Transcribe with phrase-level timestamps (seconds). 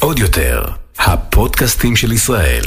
[0.00, 0.64] עוד יותר,
[0.98, 2.62] הפודקאסטים של ישראל.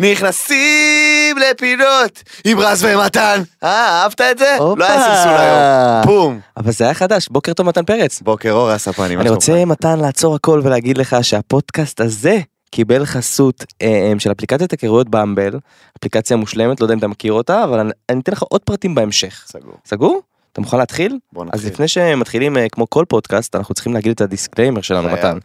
[0.00, 3.42] נכנסים לפינות עם רז ומתן.
[3.64, 4.56] אה, אהבת את זה?
[4.76, 6.06] לא היה סלסול היום.
[6.06, 6.40] בום.
[6.56, 8.20] אבל זה היה חדש, בוקר טוב מתן פרץ.
[8.20, 9.16] בוקר אור הספני.
[9.16, 12.40] אני רוצה מתן לעצור הכל ולהגיד לך שהפודקאסט הזה
[12.70, 15.58] קיבל חסות אה, של אפליקציית היכרויות במבל,
[15.98, 18.94] אפליקציה מושלמת, לא יודע אם אתה מכיר אותה, אבל אני, אני אתן לך עוד פרטים
[18.94, 19.44] בהמשך.
[19.46, 19.74] סגור.
[19.86, 20.20] סגור?
[20.52, 21.18] אתה מוכן להתחיל?
[21.32, 21.72] בוא אז נתחיל.
[21.72, 25.08] לפני שמתחילים אה, כמו כל פודקאסט אנחנו צריכים להגיד את ה disclaimer שלנו.
[25.08, 25.38] מתן.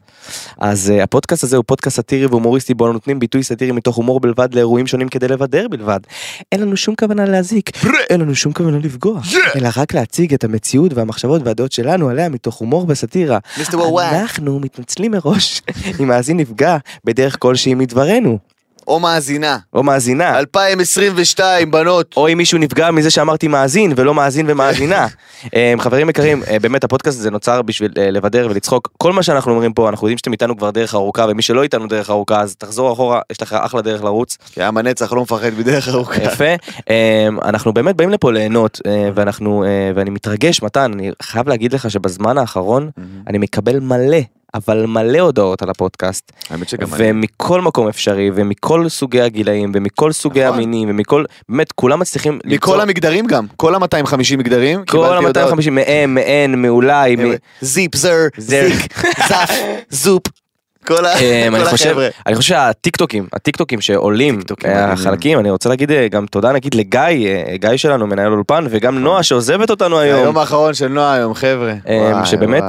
[0.58, 4.20] אז אה, הפודקאסט הזה הוא פודקאסט סאטירי והומוריסטי בו אנו נותנים ביטוי סאטירי מתוך הומור
[4.20, 6.00] בלבד לאירועים שונים כדי לבדר בלבד.
[6.52, 7.72] אין לנו שום כוונה להזיק,
[8.09, 9.22] אין לנו שום כוונה לפגוע,
[9.55, 13.39] אלא רק להציג את המציאות והמחשבות והדעות שלנו עליה מתוך הומור וסאטירה.
[13.98, 15.62] אנחנו מתנצלים מראש
[16.02, 18.39] אם מאזין נפגע בדרך כלשהי מדברנו,
[18.88, 19.58] או מאזינה.
[19.73, 20.40] או מאזינה.
[20.40, 22.14] 2022, בנות.
[22.18, 25.08] או אם מישהו נפגע מזה שאמרתי מאזין ולא מאזין ומאזינה.
[25.55, 28.90] אה, חברים יקרים, אה, באמת הפודקאסט הזה נוצר בשביל אה, לבדר ולצחוק.
[28.98, 31.88] כל מה שאנחנו אומרים פה, אנחנו יודעים שאתם איתנו כבר דרך ארוכה, ומי שלא איתנו
[31.88, 34.38] דרך ארוכה, אז תחזור אחורה, יש לך אחלה דרך לרוץ.
[34.52, 36.23] כי עם הנצח לא מפחד מדרך ארוכה.
[36.23, 36.56] יפה.
[36.89, 38.81] אה, אנחנו באמת באים לפה ליהנות,
[39.16, 42.89] ואנחנו, אה, ואני מתרגש, מתן, אני חייב להגיד לך שבזמן האחרון,
[43.28, 44.36] אני מקבל מלא.
[44.58, 47.03] אבל מלא הודעות על הפודקאסט, האמת שגם אני.
[47.11, 50.53] ומכל מקום אפשרי, ומכל סוגי הגילאים, ומכל סוגי נכון.
[50.53, 53.45] המינים, ומכל, באמת, כולם מצליחים מכל המגדרים גם.
[53.55, 54.80] כל ה-250 מגדרים.
[54.80, 55.53] כל קיבלתי הודעות.
[55.53, 58.67] ה-250 מהם, מהן, מאולי, מ- זיפ, זר, זר.
[58.69, 58.99] זיק,
[59.30, 59.52] זף,
[59.89, 60.23] זופ.
[60.88, 62.07] כל אמ, אני כל חושב, החבר'ה.
[62.27, 64.91] אני חושב שהטיקטוקים, הטיקטוקים שעולים, אה.
[64.91, 68.99] החלקים, אני רוצה להגיד אה, גם תודה נגיד לגיא, אה, גיא שלנו מנהל אולפן, וגם
[68.99, 71.73] נועה שעוזבת אותנו היום, היום האחרון של נועה היום, חבר'ה.
[71.89, 72.63] אמ, שבאמת,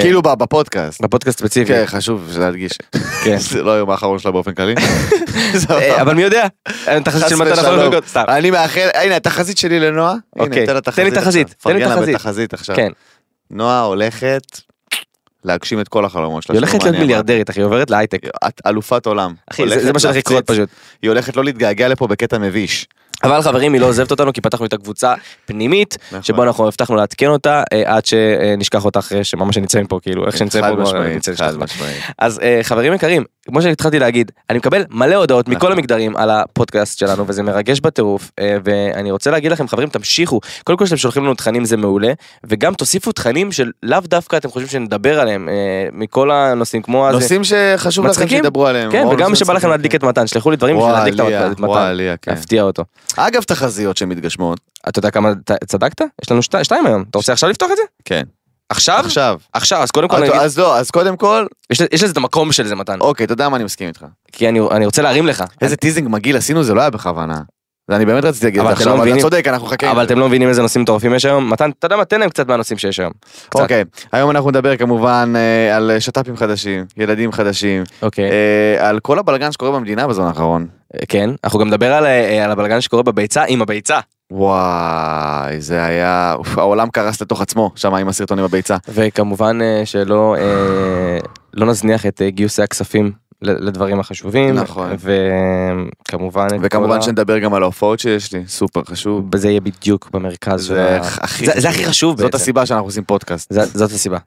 [0.00, 1.00] כאילו בפודקאסט.
[1.00, 2.72] בפודקאסט ספציפי, כן, חשוב להדגיש.
[3.24, 3.36] כן.
[3.50, 4.74] זה לא היום האחרון שלה באופן כללי.
[5.70, 6.46] אה, אבל מי יודע,
[7.04, 7.74] תחזית של מתן יכול.
[7.74, 10.14] לקרות, סתם, אני מאחל, הנה התחזית שלי לנועה.
[10.38, 10.66] אוקיי.
[10.66, 11.54] תן לי תחזית.
[11.62, 12.54] תן לי תחזית.
[12.54, 12.76] עכשיו.
[12.76, 12.90] כן,
[13.50, 14.65] נועה הולכת
[15.46, 16.54] להגשים את כל החלומות שלה.
[16.54, 18.18] היא הולכת להיות מיליארדרית, אחי, היא עוברת להייטק.
[18.48, 19.34] את אלופת עולם.
[19.50, 20.46] אחי, זה- מה שהולך לקרות.
[20.46, 20.68] פשוט.
[21.02, 22.86] היא הולכת לא להתגעגע לפה בקטע מביש.
[23.24, 25.14] אבל חברים היא לא עוזבת אותנו כי פתחנו איתה קבוצה
[25.46, 26.22] פנימית נכון.
[26.22, 30.36] שבו אנחנו הבטחנו לעדכן אותה אה, עד שנשכח אותה אחרי שממש נצא מפה כאילו איך
[30.36, 31.64] שנצא חד פה משמעית, נצא חד אותה.
[31.64, 31.96] משמעית.
[32.18, 35.72] אז אה, חברים יקרים כמו שהתחלתי להגיד אני מקבל מלא הודעות מכל נכון.
[35.72, 40.78] המגדרים על הפודקאסט שלנו וזה מרגש בטירוף אה, ואני רוצה להגיד לכם חברים תמשיכו קודם
[40.78, 42.12] כל שאתם שולחים לנו תכנים זה מעולה
[42.46, 45.54] וגם תוסיפו תכנים של לאו דווקא אתם חושבים שנדבר עליהם אה,
[45.92, 47.18] מכל הנושאים כמו הזה.
[47.18, 48.28] נושאים שחשוב לכם?
[48.28, 48.92] שידברו עליהם.
[48.92, 49.68] כן וגם שבא לכם.
[49.68, 51.20] להדליק את מתן שלחו לי דברים בשביל להדליק
[51.52, 51.92] את מתן.
[51.94, 52.30] ליה, כן.
[52.30, 52.84] להפתיע אותו.
[53.16, 54.60] אגב תחזיות שמתגשמות.
[54.88, 55.32] אתה יודע כמה
[55.66, 56.00] צדקת?
[56.22, 57.04] יש לנו שתי- שתיים היום.
[57.10, 57.82] אתה רוצה עכשיו לפתוח את זה?
[58.04, 58.22] כן.
[58.68, 58.98] עכשיו?
[59.04, 59.38] עכשיו.
[59.52, 62.12] עכשיו, אז קודם כל אז- אני אגיד, אז לא, אז קודם כל, יש יש לזה
[62.12, 63.00] את המקום של זה מתן.
[63.00, 64.04] אוקיי, אתה יודע מה אני מסכים איתך.
[64.32, 65.44] כי אני אני רוצה להרים לך.
[65.62, 67.40] איזה teasing מגעיל עשינו זה לא היה בכוונה.
[67.88, 69.88] זה אני באמת רציתי להגיד את זה אתם לא עכשיו, אבל אתה צודק, אנחנו חכים.
[69.88, 71.50] אבל אתם לא מבינים איזה נושאים מטורפים יש היום.
[71.52, 72.04] מתן, אתה יודע מה?
[72.04, 73.12] תן להם קצת מהנושאים שיש היום.
[73.54, 78.30] אוקיי, היום אנחנו נדבר כמובן אה, על שת"פים חדשים, ילדים חדשים, אוקיי.
[78.30, 80.66] אה, על כל הבלגן שקורה במדינה בזמן האחרון.
[81.08, 81.30] כן.
[81.44, 84.00] אנחנו גם נדבר על, אה, הבלגן שקורה בביצה עם הביצה.
[84.30, 88.76] וואי, זה היה, העולם קרס לתוך עצמו, שם עם הסרטונים בביצה.
[88.88, 91.18] וכמובן אה, שלא אה,
[91.54, 94.54] לא נזניח את אה, גיוסי הכספים לדברים החשובים.
[94.54, 94.96] נכון.
[96.08, 96.46] וכמובן...
[96.62, 99.30] וכמובן שנדבר גם על ההופעות שיש לי, סופר חשוב.
[99.30, 100.66] בזה יהיה בדיוק במרכז.
[100.66, 102.34] זה הכי זה- זה הכי חשוב זאת.
[102.34, 103.52] הסיבה שאנחנו עושים פודקאסט.
[103.52, 104.18] זאת הסיבה.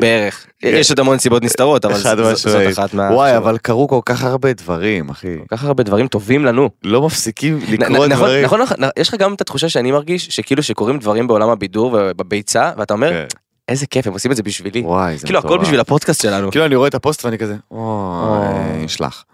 [0.00, 0.46] בערך.
[0.62, 1.94] יש עוד המון סיבות נסתרות, אבל
[2.34, 2.72] זאת.
[2.72, 3.02] אחת מה...
[3.12, 5.36] וואי, אבל קרו כל כך הרבה דברים, אחי.
[5.48, 6.70] כל כך הרבה דברים טובים לנו.
[6.84, 8.44] לא מפסיקים נ- נכון, דברים.
[8.44, 12.70] נכון, נכון, יש לך גם את התחושה שאני מרגיש שכאילו שקורים דברים בעולם הבידור ובביצה
[12.76, 13.26] ואתה אומר כן.
[13.68, 14.80] איזה כיף הם עושים את זה בשבילי.
[14.80, 15.58] וואי, זה כאילו הכל.
[15.58, 16.50] בשביל הפודקאסט שלנו.
[16.50, 18.84] כאילו אני רואה את הפוסט ואני כזה, אוי, אוי.
[18.84, 19.24] ישלח.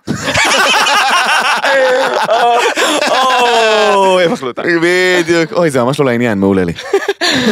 [3.94, 4.62] אוי, הם אכלו אותה.
[4.82, 5.53] בדיוק.
[5.53, 6.72] אוי, זה ממש לא לעניין, מעולה לי.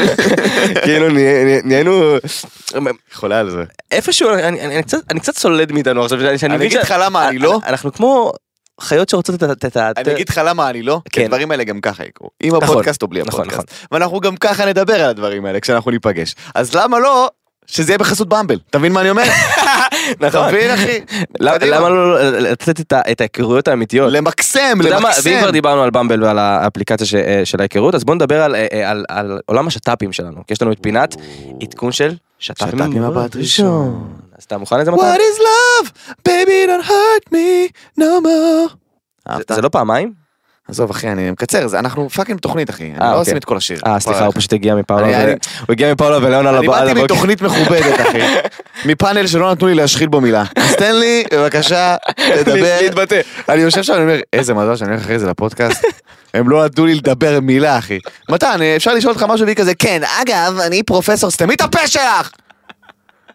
[0.85, 2.15] כאילו נה- נה- נהיינו
[3.13, 3.65] חולה על זה.
[3.91, 4.83] איפשהו אני-
[5.21, 7.59] קצת- סולד מאיתנו עכשיו אני אגיד לך למה אני לא.
[7.67, 8.33] אנחנו כמו
[8.81, 9.91] חיות שרוצות את ה...
[9.97, 11.25] אני אגיד לך למה אני לא, כי כן.
[11.25, 12.31] הדברים האלה גם ככה יקרו.
[12.43, 13.71] עם נכון, הפודקאסט או בלי נכון, הפודקאסט.
[13.93, 16.35] ואנחנו גם ככה נדבר על הדברים האלה כשאנחנו ניפגש.
[16.55, 17.31] אז למה לא
[17.67, 18.59] שזה יהיה בחסות במבל?
[18.71, 19.23] אתה מבין מה אני אומר?
[20.13, 20.49] אתה נכון.
[20.49, 21.01] מבין אחי?
[21.41, 24.13] למה- לא לתת את ההיכרויות האמיתיות?
[24.13, 25.51] למקסם, אתה מה, ואם כבר למקסם.
[25.53, 29.67] דיברנו על במבל ועל האפליקציה אה, של ההיכרות אז בוא נדבר על, אה, על, עולם
[29.67, 31.17] השת"פים שלנו כי יש לנו את פינת
[31.63, 34.09] עדכון של שת"פים שת"פים מבט ראשון.
[34.41, 35.03] אז אתה מוכן לזה מתן?
[35.03, 35.91] What is love?
[36.29, 38.71] baby don't hurt me no more.
[39.29, 39.53] זה- אהבת?
[39.55, 40.13] זה לא פעמיים?
[40.69, 43.19] עזוב אחי, אני מקצר, זה- אנחנו פאקינג תוכנית אחי, אני אה, לא אוקיי.
[43.19, 43.81] עושים את כל השיר.
[43.87, 46.77] אה סליחה הוא פשוט הגיע מפאולה אני- אני- הוא הגיע מפאולה וליאון על אני הבא-
[46.77, 47.05] על באתי הבוקר.
[47.15, 48.19] מתוכנית מכובדת אחי,
[48.89, 50.45] מפאנל שלא נתנו לי להשחיל בו מילה.
[50.57, 51.97] אז תן לי בבקשה
[52.39, 52.77] לדבר.
[52.81, 53.21] להתבטא.
[53.49, 55.85] אני יושב שם ואני אומר, איזה מזל שאני הולך אחרי זה לפודקאסט.
[56.35, 57.99] הם לא נתנו לי לדבר מילה אחי.
[58.29, 62.31] מתן, אפשר לשאול אותך משהו והיא כזה, כן, אגב, אני פרופסור, סתמי את הפה שלך!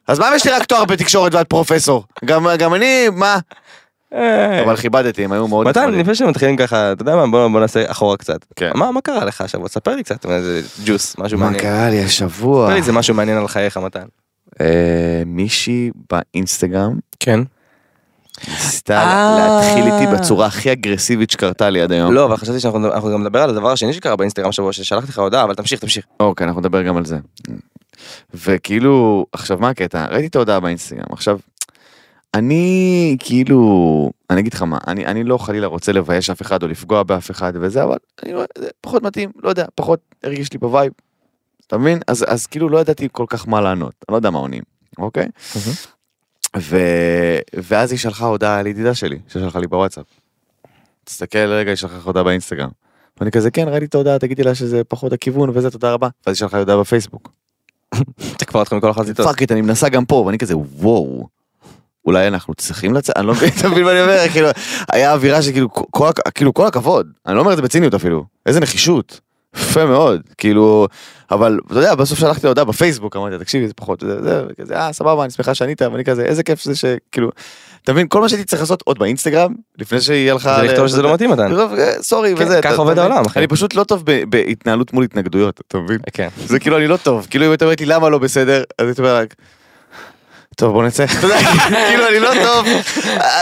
[0.07, 2.03] אז מה אם יש לי רק תואר בתקשורת ואת פרופסור?
[2.25, 3.39] גם גם אני, מה?
[4.13, 5.99] אה, אבל כיבדתי, הם היו מאוד מתן, נחמדים.
[5.99, 8.45] לפני שמתחילים ככה, אתה יודע מה, בוא נעשה אחורה קצת.
[8.55, 8.71] כן.
[8.75, 9.67] מה מה קרה לך השבוע?
[9.67, 11.61] ספר לי קצת, איזה ג'וס, משהו מה מעניין.
[11.61, 12.65] קרה לי השבוע?
[12.65, 14.05] ספר לי איזה משהו מעניין על חייך, מתן.
[14.61, 17.39] אה, מישהי באינסטגרם כן.
[18.47, 19.59] ניסתה אה.
[19.59, 22.13] להתחיל איתי בצורה הכי אגרסיבית שקרתה לי עד היום.
[22.13, 25.19] לא, אבל חשבתי שאנחנו אנחנו גם נדבר על הדבר השני שקרה באינסטגרם השבוע, ששלחתי לך
[25.19, 26.05] הודעה, אבל תמשיך, תמשיך.
[26.19, 27.17] אוקיי, אנחנו נדבר גם על זה.
[28.33, 30.05] וכאילו, עכשיו מה הקטע?
[30.05, 31.39] ראיתי את ההודעה באינסטגרם, עכשיו,
[32.33, 36.67] אני כאילו, אני אגיד לך מה, אני, אני לא חלילה רוצה לבייש אף אחד או
[36.67, 40.59] לפגוע באף אחד וזה, אבל אני רואה, זה פחות מתאים, לא יודע, פחות הרגיש לי
[40.59, 40.93] ב vibe.
[41.67, 41.99] אתה מבין?
[42.07, 44.63] אז, אז כאילו לא ידעתי כל כך מה לענות, אני לא יודע מה עונים,
[44.97, 45.27] אוקיי?
[46.57, 46.77] ו...
[47.53, 50.05] ואז היא שלחה הודעה על ידידה שלי, ששלחה לי בוואטסאפ.
[51.03, 52.69] תסתכל רגע, היא שלחה הודעה באינסטגרם.
[53.19, 56.07] ואני כזה, כן, ראיתי את ההודעה, תגידי לה שזה פחות הכיוון וזה, תודה רבה.
[56.27, 57.29] ואז היא שלחה לי הודעה בפייסבוק.
[58.47, 59.25] כבר התחיל מכל החזיתות.
[59.25, 61.27] Fuck it, אני מנסה גם פה, ואני כזה, וואו.
[62.05, 64.29] אולי אנחנו צריכים לצאת, אני לא מבין, אתה מבין מה אני אומר?
[64.31, 64.49] כאילו,
[64.91, 67.07] היה אווירה שכאילו, כל, כאילו, כל הכבוד.
[67.25, 68.25] אני לא אומר את זה בציניות אפילו.
[68.45, 69.19] איזה נחישות.
[69.55, 70.21] יפה מאוד.
[70.37, 70.87] כאילו,
[71.31, 74.93] אבל, אתה יודע, בסוף שלחתי הודעה בפייסבוק, אמרתי, תקשיבי, זה פחות, זה, זה, כזה, אה,
[74.93, 77.29] סבבה, אני שמחה שענית, ואני כזה, איזה כיף זה שכאילו,
[77.85, 80.49] אתה מבין, כל מה שהייתי צריך לעשות עוד באינסטגרם, לפני שיהיה לך...
[80.61, 81.55] זה לכתוב שזה לא מתאים, מתן.
[81.55, 82.61] טוב, אה, sorry, כן, וזה.
[82.61, 83.01] ככה אתה- עובד אתה?
[83.01, 83.23] העולם.
[83.35, 85.97] אני פשוט לא טוב בהתנהלות מול התנגדויות, אתה מבין?
[86.13, 86.27] כן.
[86.45, 89.01] זה כאילו אני לא טוב, כאילו אם אתה אומרת לי למה לא בסדר, אז הייתי
[89.01, 89.23] אומר
[90.55, 91.05] טוב בוא נצא,
[91.87, 92.65] כאילו אני לא טוב,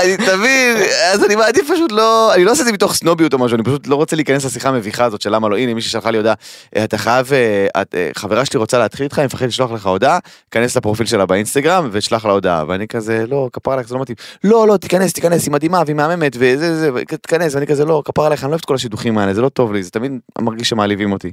[0.02, 0.78] אני תבין,
[1.14, 3.64] אז אני מעדיף פשוט לא, אני לא עושה את זה מתוך סנוביות או משהו, אני
[3.64, 6.34] פשוט לא רוצה להיכנס לשיחה המביכה הזאת של למה לא, הנה מישהי שלחה לי הודעה,
[6.76, 10.20] "אה, אתה חייב, אה, אה, חברה שלי רוצה להתחיל איתך, אני מפחד לשלוח לך הודעה,
[10.52, 14.16] כנס לפרופיל שלה באינסטגרם ושלח לה הודעה, ואני כזה, לא, כפרה עליך, זה לא מתאים,
[14.44, 16.90] לא, לא, תיכנס, תיכנס, היא מדהימה והיא מהממת וזה, זה,
[17.22, 19.50] תיכנס, ואני כזה, לא, כפרה עליך, אני לא אוהב את כל השידוכים האלה, זה לא
[19.50, 21.32] טוב לי, זה תמיד מרגיש שמעליבים אותי.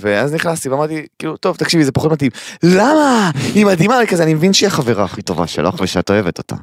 [0.00, 2.30] ואז נכנסתי ואמרתי כאילו טוב תקשיבי זה פחות מתאים.
[2.62, 3.30] למה?
[3.54, 6.56] היא מדהימה אני כזה אני מבין שהיא החברה הכי טובה שלך ושאת אוהבת אותה.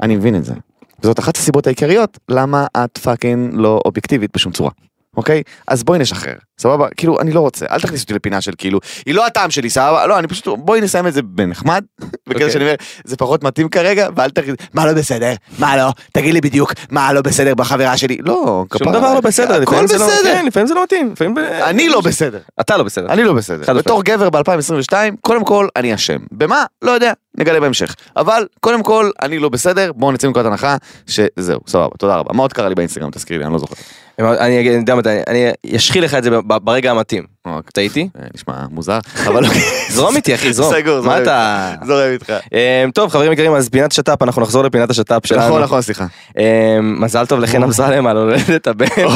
[0.00, 0.54] אני מבין את זה.
[1.02, 4.70] זאת אחת הסיבות העיקריות למה את fucking לא אובייקטיבית בשום צורה.
[5.16, 8.78] אוקיי אז בואי נשחרר סבבה כאילו אני לא רוצה אל תכניס אותי לפינה של כאילו
[9.06, 11.84] היא לא הטעם שלי סבבה לא אני פשוט בואי נסיים את זה בנחמד.
[12.02, 12.50] וכזה אוקיי.
[12.50, 12.74] שאני אומר
[13.04, 17.12] זה פחות מתאים כרגע ואל תגיד מה לא בסדר מה לא תגיד לי בדיוק מה
[17.12, 19.62] לא בסדר בחברה שלי לא שום כפרה דבר לא בסדר.
[19.62, 20.08] הכל לא- בסדר.
[20.24, 21.12] כן, לפעמים זה לא מתאים.
[21.12, 21.38] לפעמים...
[21.62, 22.38] אני לא בסדר.
[22.60, 23.06] אתה לא בסדר.
[23.12, 23.74] אני לא בסדר.
[23.74, 26.18] בתור גבר ב-2022, קודם כל אני אשם.
[26.32, 26.64] במה?
[26.82, 27.94] לא יודע, נגלה בהמשך.
[28.16, 30.76] אבל קודם כל אני לא בסדר, בואו נצא מנקודת הנחה
[31.06, 32.32] שזהו, סבבה, תודה רבה.
[32.32, 33.10] מה עוד קרה לי באינסטגרם?
[33.10, 33.74] תזכירי לי, אני לא זוכר.
[34.18, 37.24] אני אגיד, אני יודע מתי, אני אשחיל לך את זה ברגע המתאים.
[37.44, 37.60] אוקיי.
[37.72, 38.08] אתה איתי?
[38.16, 38.98] אה, נשמע מוזר,
[39.28, 39.60] אבל אוקיי.
[39.90, 40.74] זרום איתי אחי, זרום.
[40.74, 41.22] סגור, זורם מה.
[41.22, 41.74] אתה...
[41.86, 42.32] זורם איתך.
[42.52, 45.46] אמ, טוב חברים יקרים אז פינת שת"פ אנחנו נחזור לפינת השת"פ שלנו.
[45.48, 46.06] נכון, נכון, סליחה.
[46.38, 48.86] אמ, מזל טוב לחן אמסלם על הולדת הבן.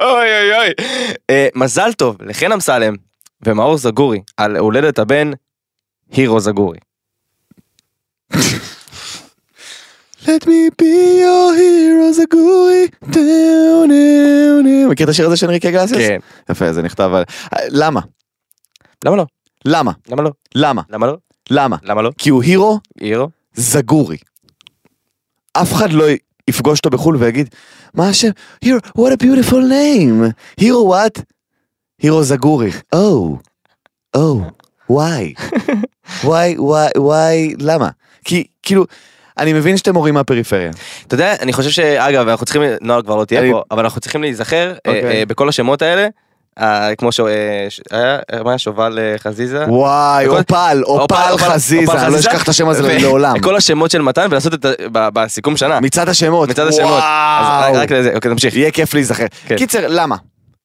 [0.00, 0.72] אוי אוי אוי.
[1.30, 2.94] אה, מזל טוב לחן אמסלם
[3.46, 5.30] ומאור זגורי על הולדת הבן
[6.10, 6.78] הירו זגורי.
[10.22, 12.86] Let me be your hero זגורי.
[14.90, 15.98] מכיר את השיר הזה של אנריקה גלסיאס?
[15.98, 16.18] כן.
[16.50, 17.24] יפה, זה נכתב על...
[17.52, 18.00] אה, למה?
[19.04, 19.26] למה לא?
[19.64, 19.92] למה?
[20.08, 20.30] למה לא?
[20.54, 20.82] למה?
[20.90, 21.16] למה לא?
[21.50, 21.76] למה?
[21.82, 22.10] למה לא?
[22.18, 23.28] כי הוא הירו הירו?
[23.54, 24.16] זגורי.
[25.52, 26.04] אף אחד לא
[26.48, 27.54] יפגוש אותו בחו"ל ויגיד,
[27.94, 28.28] מה השם?
[28.62, 30.32] הירו, what a beautiful name.
[30.60, 31.22] הירו what?
[32.02, 32.70] הירו זגורי.
[32.92, 33.38] או,
[34.16, 34.40] או,
[34.92, 35.40] why?
[36.22, 37.88] why, why, why, למה?
[38.24, 38.84] כי, כאילו,
[39.38, 40.70] אני מבין שאתם הורים מהפריפריה.
[41.06, 44.00] אתה יודע אני חושב שאגב אנחנו צריכים נועה כבר לא תהיה אני- פה אבל אנחנו
[44.00, 45.04] צריכים להיזכר אה, אוקיי.
[45.20, 46.08] אה, בכל השמות האלה.
[46.60, 47.20] אה, כמו ש...
[47.20, 47.26] אה,
[48.32, 49.64] היה מה היה שובל אה, חזיזה.
[49.68, 52.18] וואי, הכל- אופל, אופל אופל- חזיזה, אני לא.
[52.18, 53.38] אשכח את השם הזה ו- לעולם.
[53.40, 54.68] כל השמות של מתן ולעשות את ה...
[54.92, 55.80] ב- בסיכום שנה.
[55.80, 56.48] מצעד השמות.
[56.48, 56.90] מצד השמות.
[56.90, 57.72] אז וואו.
[57.74, 58.56] רק- רק לזה, אוקיי תמשיך.
[58.56, 59.26] יהיה כיף להיזכר.
[59.46, 59.56] כן.
[59.56, 60.16] קיצר, למה?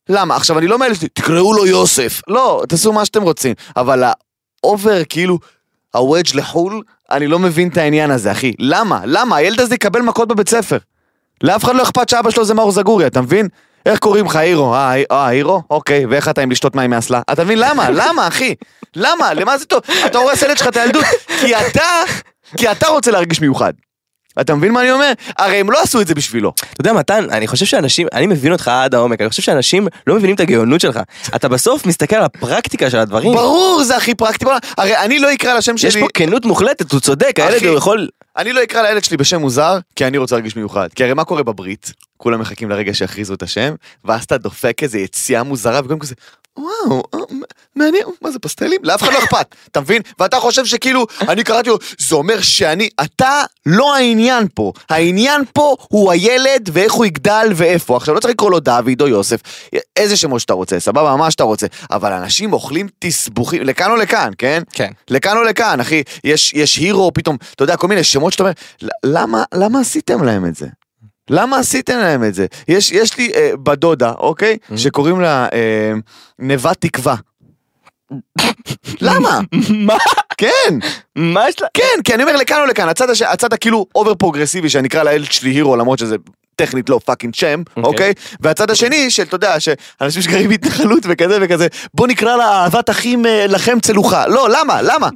[0.10, 0.36] למה?
[0.36, 1.00] עכשיו, אני לא מאלה ש...
[1.14, 2.22] תקראו לו יוסף.
[2.28, 3.54] לא, תעשו מה שאתם רוצים.
[3.78, 4.04] אבל
[4.63, 5.39] ה over, כאילו,
[5.94, 8.53] הוודג' לחו"ל, אני לא מבין את העניין הזה, אחי.
[8.60, 9.01] למה?
[9.06, 9.36] למה?
[9.36, 10.77] הילד הזה יקבל מכות בבית ספר.
[11.44, 13.48] לאף אחד לא אכפת שאבא שלו זה מאור זגורי, אתה מבין?
[13.86, 14.74] איך קוראים לך הירו?
[14.74, 15.62] אה, אה, הירו?
[15.70, 17.22] אוקיי, ואיך אתה עם לשתות מים מאסלה?
[17.32, 17.89] אתה מבין למה?
[17.89, 18.56] למה, אחי?
[18.96, 19.34] למה?
[19.34, 19.82] למה זה טוב?
[20.06, 21.06] אתה הורס לילד שלך את הילדות,
[21.41, 21.84] כי אתה,
[22.58, 23.74] כי אתה רוצה להרגיש מיוחד.
[24.42, 25.12] אתה מבין מה אני אומר?
[25.38, 26.54] הרי הם לא עשו את זה בשבילו.
[26.74, 30.16] אתה יודע מתן אני חושב שאנשים אני מבין אותך עד העומק אני חושב שאנשים לא
[30.16, 31.00] מבינים את הגאונות שלך
[31.36, 33.34] אתה בסוף מסתכל על הפרקטיקה של הדברים.
[33.34, 34.60] ברור, זה הכי פרקטי בעולם.
[34.78, 37.64] הרי אני לא אקרא לשם יש שלי, פה כנות מוחלטת הוא צודק הילד.
[37.64, 38.08] הוא יכול
[38.38, 40.88] אני לא אקרא לילד שלי בשם מוזר, כי אני רוצה להרגיש מיוחד.
[40.96, 41.94] כי הרי מה קורה בברית?
[42.18, 43.74] כולם מחכים לרגע שיכריזו את השם,
[44.06, 46.16] ואז אתה דופק איזה יציאה מוזרה, וכולם כזה,
[46.58, 47.20] וואו, אה,
[47.75, 48.81] מעניין, מה זה פסטלים?
[48.84, 50.01] לאף אחד לא אכפת, אתה מבין?
[50.20, 54.72] ואתה חושב שכאילו, אני קראתי לו, זה אומר שאני, אתה לא העניין פה.
[54.89, 57.98] העניין פה הוא הילד ואיך הוא יגדל ואיפה.
[57.98, 59.39] עכשיו, לא צריך לקרוא לו דוד או יוסף,
[59.96, 61.67] איזה שמות שאתה רוצה, סבבה, מה שאתה רוצה.
[61.91, 64.63] אבל אנשים אוכלים תסביכים, לכאן או לכאן, כן?
[64.74, 64.91] כן.
[65.10, 66.03] לכאן או לכאן, אחי.
[66.24, 70.24] יש, יש הירו, פתאום, אתה יודע, כל מיני שמות שאתה אומר, "ל- למה, למה עשיתם
[70.24, 70.67] להם את זה?
[71.30, 72.46] למה עשיתם להם את זה?
[72.68, 74.58] יש, יש לי אה, בת דודה, אוקיי?
[74.75, 75.92] שקוראים לה אה,
[76.40, 77.16] נבת תקווה.
[79.01, 79.40] למה?
[79.88, 79.98] מה?
[80.38, 80.78] כן,
[81.16, 81.68] מה יש לה?
[81.74, 83.22] כן, כי אני אומר לכאן או לכאן, הצד, הש...
[83.22, 86.16] הצד הכאילו over פרוגרסיבי שאני אקרא לילד שלי הירו למרות שזה
[86.56, 87.84] טכנית לא fucking שם, אוקיי.
[87.84, 88.13] אוקיי?
[88.40, 93.25] והצד השני של, אתה יודע, שאנשים שגרים בהתנחלות וכזה וכזה, בוא נקרא לה אהבת אחים
[93.25, 94.28] אה, לכם צלוחה.
[94.28, 94.82] לא, למה?
[94.82, 95.10] למה?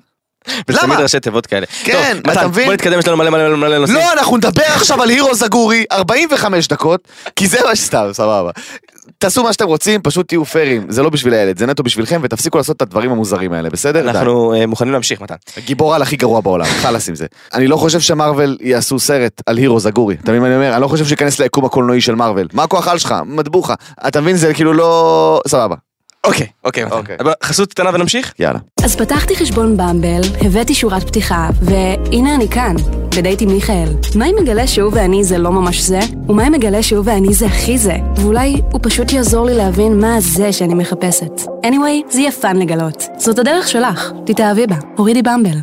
[0.59, 0.99] ותמיד למה?
[0.99, 1.65] ראשי תיבות כאלה.
[1.83, 2.65] כן, טוב, אתה מבין?
[2.65, 3.97] בוא נתקדם, יש לנו מלא מלא מלא נושאים.
[3.97, 8.51] לא, אנחנו נדבר עכשיו על הירו זגורי, 45 דקות, כי זה מה שסתם, סבבה.
[9.17, 12.57] תעשו מה שאתם רוצים, פשוט תהיו פיירים, זה לא בשביל הילד, זה נטו בשבילכם, ותפסיקו
[12.57, 14.01] לעשות את הדברים המוזרים האלה, בסדר?
[14.01, 14.09] די.
[14.09, 15.35] אנחנו אה, מוכנים להמשיך, מתן.
[15.65, 17.25] גיבור על הכי גרוע בעולם, חלאס עם זה.
[17.53, 20.73] אני לא חושב ש Marvel יעשו סרט על הירו זגורי, אתה מבין מה אני אומר?
[20.73, 22.47] אני לא חושב שייכנס ליקום הקולנועי של Marvel.
[22.53, 23.15] מה הכוח על שלך?
[23.25, 23.73] מטבוחה.
[24.07, 24.35] אתה מבין?
[24.37, 25.41] זה כאילו לא...
[25.47, 25.75] סבבה.
[26.25, 26.84] אוקיי, אוקיי.
[26.84, 27.15] אוקיי.
[27.20, 28.34] אבל חסות קטנה ונמשיך?
[28.39, 28.60] יאללה.
[28.84, 32.75] אז פתחתי חשבון ב Bumble, הבאתי שורת פתיחה, והנה אני כאן,
[33.17, 33.88] בדייט עם מיכאל.
[34.15, 36.00] מה אם מגלה שהוא ואני זה לא ממש זה?
[36.29, 37.96] ומה אם מגלה שהוא ואני זה הכי זה?
[38.15, 41.32] ואולי הוא פשוט יעזור לי להבין מה זה שאני מחפשת.
[41.65, 43.03] anyway, זה יהיה fun לגלות.
[43.17, 44.75] זאת הדרך שלך, תתאהבי בה.
[44.98, 45.57] הורידי Bumble.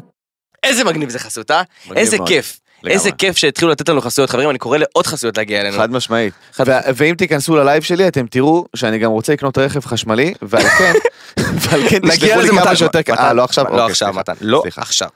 [0.63, 1.63] איזה מגניב זה חסות, אה?
[1.87, 2.29] מגניב איזה מאוד.
[2.29, 2.61] כיף.
[2.83, 2.95] לגמרי.
[2.99, 5.77] איזה כיף שהתחילו לתת לנו חסויות, חברים, אני קורא לעוד חסויות להגיע אלינו.
[5.77, 6.35] חד משמעית.
[6.53, 10.35] חד- ו- ואם תיכנסו ל live שלי, אתם תראו שאני גם רוצה לקנות רכב חשמלי,
[10.43, 10.93] ועל כן,
[11.61, 12.53] ועל כן נגיע לזה.
[12.53, 12.75] מתן,
[13.19, 13.65] אה, לא עכשיו?
[13.65, 14.13] לא אוקיי, עכשיו.
[14.15, 14.33] מתן.
[14.41, 14.63] לא.
[14.77, 15.09] עכשיו.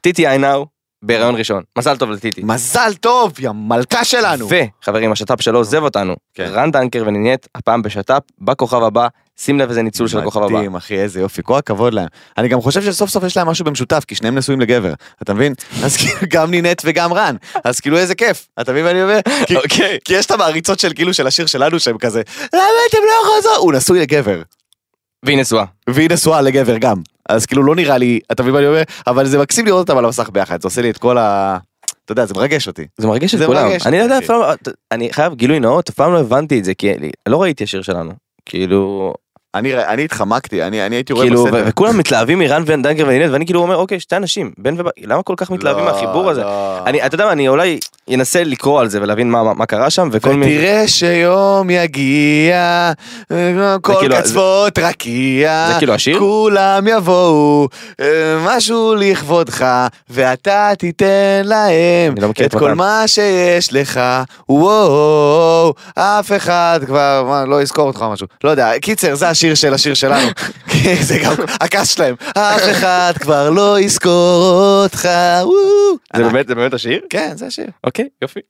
[0.00, 0.66] טיטי איינאו,
[1.02, 1.62] בהיריון ראשון.
[1.78, 2.40] מזל טוב לטיטי.
[2.44, 4.48] מזל טוב, יא מלכה שלנו.
[4.82, 6.14] וחברים, השת"פ שלו עוזב אותנו.
[6.34, 6.48] כן.
[6.52, 9.08] רן דנקר ונינת, הפעם בשת"פ, בכוכב הבא,
[9.40, 10.54] שים לב איזה ניצול של הכוכב הבא.
[10.54, 12.06] מדהים, אחי, איזה יופי, כל הכבוד להם.
[12.38, 15.54] אני גם חושב שסוף סוף יש להם משהו במשותף, כי שניהם נשואים לגבר, אתה מבין?
[15.84, 19.18] אז כאילו, גם נינט וגם רן, אז כאילו איזה כיף, אתה מבין מה אני אומר?
[19.46, 19.98] כי- אוקיי.
[20.04, 23.56] כי יש את המעריצות של כאילו של השיר שלנו שהם כזה, למה אתם לא חוזרים?
[23.58, 24.42] הוא נשוי לגבר,
[25.24, 25.64] והיא נשואה.
[25.88, 26.96] והיא נשואה לגבר גם.
[27.28, 28.82] אז כאילו לא נראה לי, אתה מבין מה אני אומר?
[29.06, 31.58] אבל זה מקסים לראות אותם על המסך ביחד, זה עושה לי את כל ה...
[32.04, 32.86] אתה יודע, זה מרגש אותי.
[32.98, 33.70] זה מרגש את כולם.
[33.86, 34.18] אני לא יודע,
[34.92, 36.92] אני חייב גילוי נאות, אף פעם לא הבנתי את זה, כי
[37.28, 38.12] לא ראיתי השיר שלנו.
[38.46, 39.14] כאילו,
[39.54, 41.64] אני אני התחמקתי, אני אני הייתי רואה כאילו, בסדר.
[41.66, 45.34] וכולם מתלהבים מרן ודנקר ונינת, ואני כאילו אומר, אוקיי, שתי אנשים, בן ובת, למה כל
[45.36, 46.40] כך מתלהבים לא, מהחיבור הזה?
[46.40, 46.78] לא.
[46.86, 47.78] אני, אתה יודע מה, אני אולי
[48.14, 50.58] אנסה לקרוא על זה ולהבין מה, מה, מה קרה שם, וכל מיני...
[50.58, 52.92] ותראה שיום יגיע,
[53.80, 56.18] כל כאילו- קצוות רקיע, זה כאילו השיר?
[56.18, 57.68] כולם יבואו,
[58.00, 58.06] אה,
[58.46, 59.66] משהו לכבודך,
[60.10, 62.74] ואתה תיתן להם לא את כל.
[62.74, 64.00] מה שיש לך,
[64.48, 69.54] וואו, אף אחד כבר, מה, לא יזכור אותך או משהו, לא יודע, קיצר, זה השיר
[69.54, 70.28] של השיר שלנו,
[71.08, 75.08] זה גם הכעס שלהם, אף אחד כבר לא יזכור אותך,
[75.42, 75.98] וואו.
[76.16, 77.00] זה באמת, זה באמת השיר?
[77.10, 77.66] כן, זה השיר.
[77.98, 78.40] אוקיי, יופי.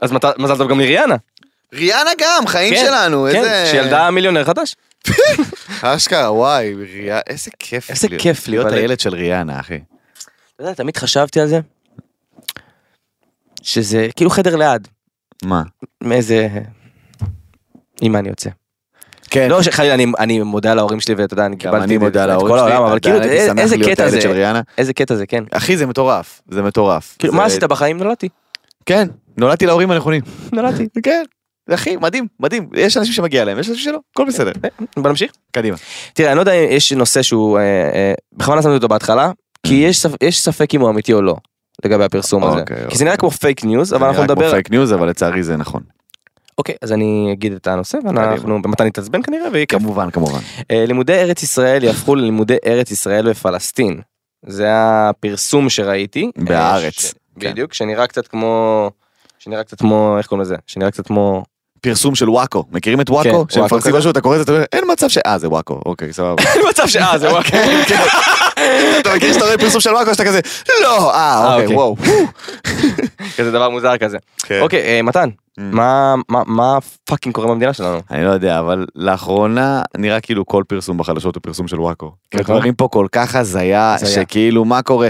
[0.00, 1.16] אז מזל טוב גם לריאנה.
[1.74, 3.66] ריאנה גם, חיים כן, שלנו, כן, איזה...
[3.70, 4.74] שילדה מיליונר חדש.
[5.82, 7.90] אשכרה, וואי, ריאנה, איזה כיף.
[7.90, 8.72] איזה להיות- כיף להיות.
[8.72, 9.78] הילד של ריאנה, אחי.
[10.54, 11.60] אתה יודע, תמיד חשבתי על זה,
[13.62, 14.88] שזה כאילו חדר ליד,
[15.44, 15.62] מה?
[16.02, 16.48] מאיזה...
[18.00, 18.50] עם מה אני יוצא.
[19.30, 22.56] כן, לא שחלילה אני, אני מודה להורים שלי ואתה יודע אני קיבלתי אני מודה להורים
[22.56, 23.22] שלי, העולם אבל כאילו
[23.58, 24.18] איזה קטע זה.
[24.78, 27.16] איזה קטע זה כן אחי, זה מטורף, זה מטורף.
[27.18, 28.28] כאילו זה- מה עשית בחיים נולדתי
[28.88, 30.22] כן, נולדתי להורים הנכונים.
[30.52, 31.22] נולדתי כן,
[31.74, 32.68] אחי, מדהים, מדהים.
[32.74, 34.52] יש אנשים שמגיע להם, יש אנשים שלא, הכל בסדר.
[34.96, 35.76] בוא נמשיך קדימה.
[36.14, 39.30] תראה אני לא יודע אם יש נושא שהוא אה, אה, בכוונה שמתי אותו בהתחלה
[39.66, 41.36] כי יש ספ- יש ספק אם הוא אמיתי או לא
[41.84, 44.34] לגבי הפרסום הזה אוקיי, כי זה נראה כמו פייק ניוז אבל זה אנחנו נראה כמו
[44.42, 45.82] נדבר פייק ניוז, אבל לצערי זה נכון.
[46.58, 49.78] אוקיי אז אני אגיד את הנושא ואנחנו ומתן נתעצבן כנראה ויהיה כיף.
[49.78, 50.38] כמובן, כמובן.
[50.70, 54.00] אה, לימודי ארץ ישראל יהפכו ללימודי ארץ ישראל ופלסטין.
[54.46, 56.30] זה הפרסום שראיתי.
[56.38, 57.14] בהארץ.
[57.38, 57.52] אה, ש- כן.
[57.52, 58.90] בדיוק, שנראה קצת כמו...
[59.38, 60.56] שנראה קצת כמו, איך קוראים לזה?
[60.66, 61.44] שנראה קצת כמו...
[61.80, 63.28] פרסום של וואקו, מכירים את וואקו?
[63.30, 63.96] כן, וואקו שמפרסמים.
[63.96, 65.18] משהו, אתה קורא את זה, אתה אומר, אין מצב ש...
[65.26, 66.42] אה, זה וואקו, אוקיי, סבבה.
[66.54, 67.56] אין מצב שאה, זה וואקו.
[69.00, 70.40] אתה מכיר שאתה רואה פרסום של וואקו, שאתה כזה,
[70.82, 71.76] לא, אה, אוקיי, אוקיי.
[71.76, 71.96] וואו.
[73.38, 74.16] כזה דבר מוזר כזה.
[74.38, 74.60] כן.
[74.60, 75.28] אוקיי, אה, מתן,
[75.58, 78.00] מה- מה- fucking קורה במדינה שלנו?
[78.10, 82.12] אני לא יודע, אבל לאחרונה נראה כאילו כל פרסום בחדשות הוא פרסום של וואקו.
[82.34, 83.96] הדברים פה כל כך הזיה.
[84.06, 85.08] שכאילו מה קורה?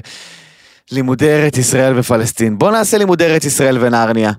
[0.93, 2.59] לימודי ארץ ישראל ופלסטין.
[2.59, 4.33] בוא נעשה לימודי ארץ ישראל ונרניה.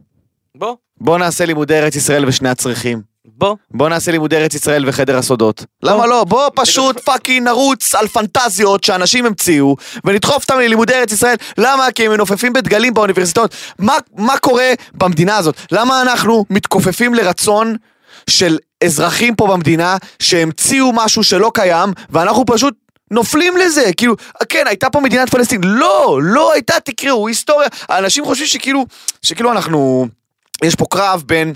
[0.56, 3.02] בוא, בוא נעשה לימודי ארץ ישראל ושני הצריחים.
[3.26, 3.56] בוא.
[3.72, 5.66] בוא נעשה לימודי ארץ ישראל וחדר הסודות.
[5.84, 6.24] למה לא?
[6.24, 9.76] בוא פשוט fucking נרוץ על פנטזיות שאנשים המציאו
[10.06, 11.36] ונדחוף אותם ללימודי ארץ ישראל.
[11.58, 11.92] למה?
[11.96, 13.56] כי הם מנופפים בדגלים באוניברסיטאות.
[13.80, 15.56] מה, מה קורה במדינה הזאת?
[15.72, 17.76] למה אנחנו מתכופפים לרצון
[18.30, 22.74] של אזרחים פה במדינה שהמציאו משהו שלא קיים, ואנחנו פשוט
[23.12, 24.16] נופלים לזה, כאילו,
[24.50, 28.86] כן, הייתה פה מדינת פלסטין, לא, לא הייתה, תקראו, היסטוריה, האנשים חושבים שכאילו,
[29.22, 30.08] שכאילו אנחנו,
[30.64, 31.54] יש פה קרב בין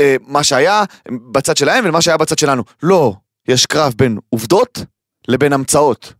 [0.00, 0.84] אה, מה שהיה
[1.32, 3.12] בצד שלהם ומה שהיה בצד שלנו, לא,
[3.48, 4.78] יש קרב בין עובדות
[5.28, 6.12] לבין המצאות.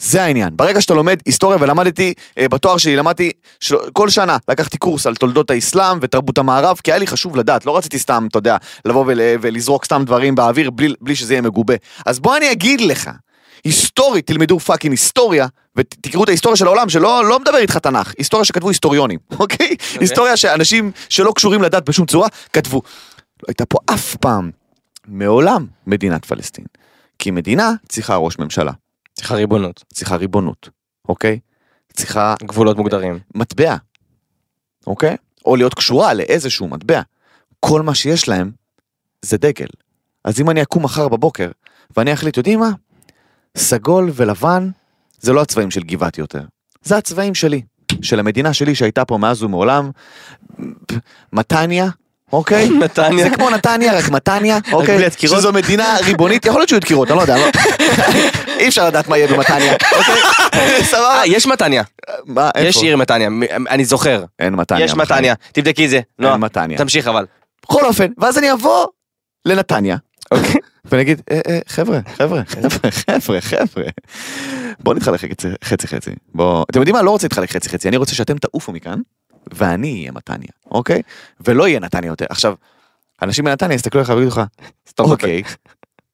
[0.00, 0.56] זה העניין.
[0.56, 3.30] ברגע שאתה לומד היסטוריה, ולמדתי, אה, בתואר שלי למדתי,
[3.60, 3.76] של...
[3.92, 7.76] כל שנה לקחתי קורס על תולדות האסלאם ותרבות המערב, כי היה לי חשוב לדעת, לא
[7.76, 9.20] רציתי סתם, אתה יודע, לבוא ול...
[9.40, 11.74] ולזרוק סתם דברים באוויר בלי, בלי שזה יהיה מגובה.
[12.06, 13.10] אז בוא אני אגיד לך,
[13.64, 15.46] היסטורית תלמדו fucking היסטוריה,
[15.76, 19.76] ותקראו את ההיסטוריה של העולם, שלא לא מדבר איתך תנ"ך, היסטוריה שכתבו היסטוריונים, אוקיי?
[19.80, 20.00] Okay.
[20.00, 22.82] היסטוריה שאנשים שלא קשורים לדת בשום צורה, כתבו.
[23.42, 24.50] לא הייתה פה אף פעם,
[25.06, 26.64] מעולם, מדינת פלסטין.
[27.18, 28.72] כי מדינה צריכה ראש ממשלה.
[29.14, 29.84] צריכה ריבונות.
[29.92, 30.68] צריכה ריבונות,
[31.08, 31.38] אוקיי?
[31.92, 33.18] צריכה גבולות מוגדרים.
[33.34, 33.76] מטבע,
[34.86, 35.16] אוקיי?
[35.44, 37.00] או להיות קשורה לאיזשהו מטבע.
[37.60, 38.50] כל מה שיש להם
[39.22, 39.66] זה דגל.
[40.24, 41.50] אז אם אני אקום מחר בבוקר
[41.96, 42.70] ואני אחליט, יודעים מה?
[43.56, 44.70] סגול ולבן
[45.20, 46.40] זה לא הצבעים של גבעתי יותר.
[46.82, 47.62] זה הצבעים שלי,
[48.02, 49.90] של המדינה שלי שהייתה פה מאז ומעולם.
[51.32, 51.88] מתניה,
[52.32, 52.68] אוקיי?
[52.84, 53.28] נתניה.
[53.28, 55.10] זה כמו נתניה, רק מתניה, אוקיי?
[55.18, 57.50] שזו מדינה ריבונית, יכול להיות שיהיו דקירות, אני לא יודע, לא-
[58.60, 60.14] אי אפשר לדעת מה יהיה במתניה, אוקיי?
[60.90, 61.18] סבבה?
[61.18, 61.82] אה, יש מתניה.
[62.26, 62.86] מה, יש איפה?
[62.86, 63.28] עיר מתניה.
[63.70, 64.24] אני זוכר.
[64.38, 64.84] אין מתניה.
[64.84, 64.94] יש.
[64.94, 65.34] מתניה.
[65.52, 66.00] תבדקי זה.
[66.18, 66.78] נועה, מתניה.
[66.78, 67.26] תמשיך אבל.
[67.62, 68.86] בכל אופן, ואז אני אבוא
[69.44, 69.96] לנתניה,
[70.30, 70.54] אוקיי.
[70.88, 73.84] ואני אגיד, "אה, אה, חבר'ה, חבר'ה, חבר'ה, חבר'ה, חבר'ה,
[74.80, 75.20] בואו נתחלק
[75.64, 76.10] חצי- חצי.
[76.34, 77.02] בואו, אתם יודעים מה?
[77.02, 79.00] לא רוצה להתחלק חצי חצי, אני רוצה שאתם תעופו מכאן,
[79.54, 81.02] ואני אהיה מתניה, אוקיי?
[81.40, 82.26] ולא יהיה נתניה יותר.
[82.30, 82.54] עכשיו,
[83.22, 84.40] אנשים בנתניה יסתכלו עליך ויגידו לך.
[85.12, 85.42] אוקיי,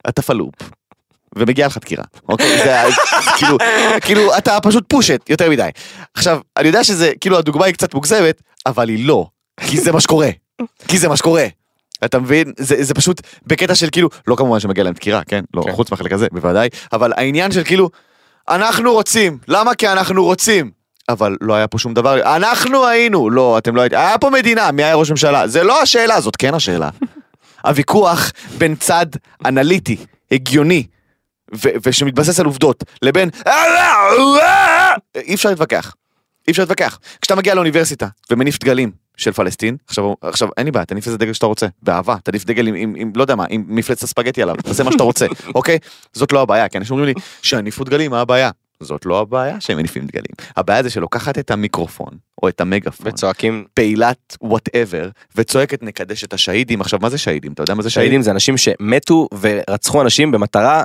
[0.09, 0.55] אתה פלופ.
[1.37, 2.59] ומגיעה לך דקירה, אוקיי?
[2.65, 2.77] זה
[3.39, 3.59] כאילו,
[4.01, 5.69] כאילו, אתה פשוט פושט יותר מדי.
[6.15, 9.27] עכשיו, אני יודע שזה, כאילו, הדוגמה היא קצת מוגזמת, אבל היא לא.
[9.61, 10.31] כי זה מה שקורה.
[10.89, 11.47] כי זה מה שקורה.
[12.05, 12.53] אתה מבין?
[12.59, 15.45] זה, זה פשוט בקטע של כאילו, לא כמובן שמגיע להם דקירה, כן?
[15.55, 15.73] לא, כן.
[15.73, 16.69] חוץ מהחלק הזה, בוודאי.
[16.93, 17.91] אבל העניין של כאילו,
[18.49, 19.39] אנחנו רוצים.
[19.49, 19.75] למה?
[19.75, 20.71] כי אנחנו רוצים.
[21.09, 24.73] אבל לא היה פה שום דבר, אנחנו היינו, לא, אתם לא הייתם, היה פה מדינה,
[24.73, 25.49] מי היה ראש ממשלה?
[25.49, 26.91] זה לא השאלה, זאת כן השאלה.
[27.65, 29.07] הוויכוח בין צד
[29.45, 29.97] אנליטי,
[30.33, 30.87] הגיוני,
[31.55, 33.31] ושמתבסס על עובדות, לבין
[35.17, 35.95] אי אפשר להתווכח.
[36.49, 36.99] אי אפשר להתווכח.
[37.21, 41.33] כשאתה מגיע לאוניברסיטה ומניף דגלים של פלסטין, עכשיו, עכשיו אין לי בעיה, תניף איזה דגל
[41.33, 44.57] שאתה רוצה, באהבה, תניף דגל עם, עם, עם לא יודע מה, עם מפלצת הספגטי עליו,
[44.57, 45.79] תעשה מה שאתה רוצה, אוקיי?
[46.13, 48.51] זאת לא הבעיה, כי אנשים אומרים לי, שיניפו דגלים, מה הבעיה?
[48.81, 50.35] זאת לא הבעיה שהם מניפים דגלים.
[50.57, 53.65] הבעיה זה שלוקחת את המיקרופון, או את המגפון, וצועקים.
[53.75, 56.81] פעילת whatever, וצועקת נקדש את השהידים.
[56.81, 57.53] עכשיו, מה זה שהידים?
[57.53, 58.11] אתה יודע מה זה שהידים?
[58.11, 60.83] שהידים זה אנשים שמתו ורצחו אנשים במטרה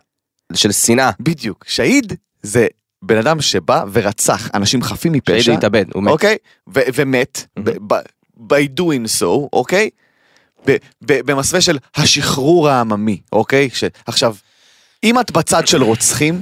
[0.53, 1.11] של שנאה.
[1.19, 1.65] בדיוק.
[1.67, 2.67] שהיד זה
[3.01, 6.11] בן אדם שבא ורצח אנשים חפים מפשע, להתאבד, הוא מת.
[6.11, 6.37] אוקיי?
[6.75, 8.01] ו- ומת, ב- ב-
[8.53, 9.89] by doing so, אוקיי?
[10.67, 13.69] ב- ב- במסווה של השחרור העממי, אוקיי?
[13.73, 14.35] ש- עכשיו,
[15.03, 16.41] אם את בצד של רוצחים,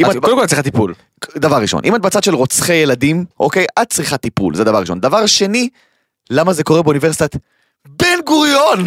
[0.00, 0.94] אם את, קודם כל צריכה טיפול.
[1.36, 3.66] דבר ראשון, אם את בצד של רוצחי ילדים, אוקיי?
[3.82, 5.00] את צריכה טיפול, זה דבר ראשון.
[5.00, 5.68] דבר שני,
[6.30, 7.36] למה זה קורה באוניברסיטת
[7.88, 8.86] בן גוריון?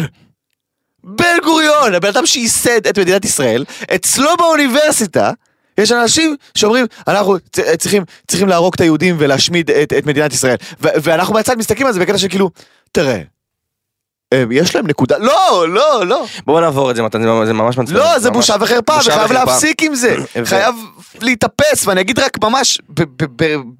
[1.04, 5.32] בן גוריון, הבן אדם שייסד את מדינת ישראל, אצלו באוניברסיטה,
[5.80, 7.36] יש אנשים שאומרים, אנחנו
[7.78, 10.56] צריכים, צריכים להרוג את היהודים ולהשמיד את, את מדינת ישראל.
[10.82, 12.50] ו- ואנחנו מהצד מסתכלים על זה בקטע של כאילו,
[12.92, 13.20] תראה,
[14.50, 16.26] יש להם נקודה, לא, לא, לא.
[16.46, 17.96] בואו נעבור את זה מתן, זה- ממש מעצבן.
[17.96, 19.32] לא, זה ממש- בושה וחרפה, וחייב.
[19.32, 20.16] להפסיק עם זה.
[20.44, 20.74] חייב
[21.20, 22.80] להתאפס, ואני אגיד רק ממש,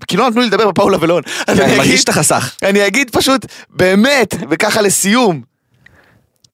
[0.09, 1.23] כי לא נתנו לי לדבר בפאולה ולון.
[1.47, 2.57] אז כן, אני מרגיש שאתה חסך.
[2.63, 5.43] אני אגיד פשוט, באמת, וככה לסיום,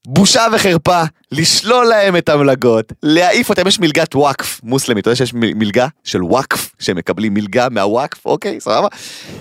[0.07, 5.31] בושה וחרפה, לשלול להם את המלגות, להעיף אותם, יש מלגת וואקף מוסלמית, אתה יודע שיש
[5.35, 8.89] מלגה של וואקף, שהם מקבלים מלגה מהוואקף, אוקיי, סבבה?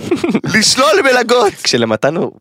[0.54, 1.54] לשלול מלגות.
[1.64, 2.32] כשלמתן הוא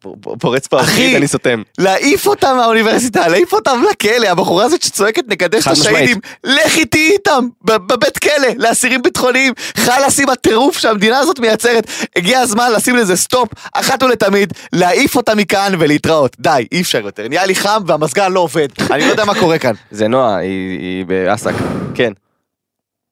[0.40, 1.62] פורץ פה אחי, אני סותם.
[1.78, 5.72] להעיף אותם מהאוניברסיטה, להעיף אותם לכלא, הבחורה הזאת שצועקת נקדש את.
[5.72, 12.40] השהידים, לך איתי איתם, בבית כלא, לאסירים ביטחוניים, חלאס עם הטירוף שהמדינה הזאת מייצרת, הגיע
[12.40, 17.46] הזמן לשים לזה stop, אחת ולתמיד, להעיף אותם מכאן ולהתראות, די, אי אפשר יותר, נהיה
[17.46, 19.72] לי חם והמזגן לא עובד, אני לא יודע מה קורה כאן.
[19.90, 21.52] זה נועה, היא היא באסק.
[21.94, 22.12] כן.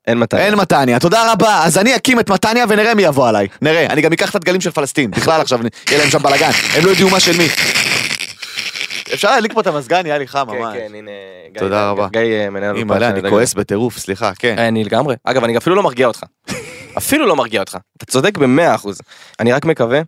[0.06, 0.37] אין מתי.
[0.37, 4.00] אין מתניה, תודה רבה, אז אני אקים את מתניה ונראה מי יבוא עליי, נראה, אני
[4.02, 5.58] גם אקח את הדגלים של פלסטין, בכלל עכשיו
[5.90, 7.46] יהיה להם שם בלאגן, הם לא ידעו מה של מי.
[9.14, 10.74] אפשר להדליק פה את המזגן, נהיה לי חם כן, ממש.
[10.76, 11.11] כן, הנה.
[11.52, 12.08] גיא- תודה רבה.
[12.12, 13.30] גיא אה, מנהל אימא'לה, של אני.
[13.30, 14.58] כועס בטירוף, סליחה, כן.
[14.58, 15.14] אני לגמרי.
[15.24, 16.22] אגב, אני אפילו לא מרגיע אותך.
[16.98, 17.76] אפילו לא מרגיע אותך.
[17.96, 18.98] אתה צודק במאה אחוז.
[19.40, 20.00] אני רק מקווה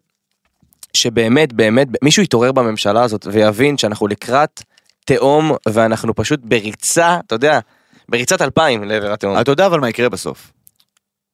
[0.94, 4.62] שבאמת, באמת, מישהו יתעורר בממשלה הזאת ויבין שאנחנו לקראת
[5.04, 7.60] תהום ואנחנו פשוט בריצה, אתה יודע,
[8.08, 9.40] בריצת אלפיים לעבר התהום.
[9.40, 10.52] אתה יודע אבל מה יקרה בסוף.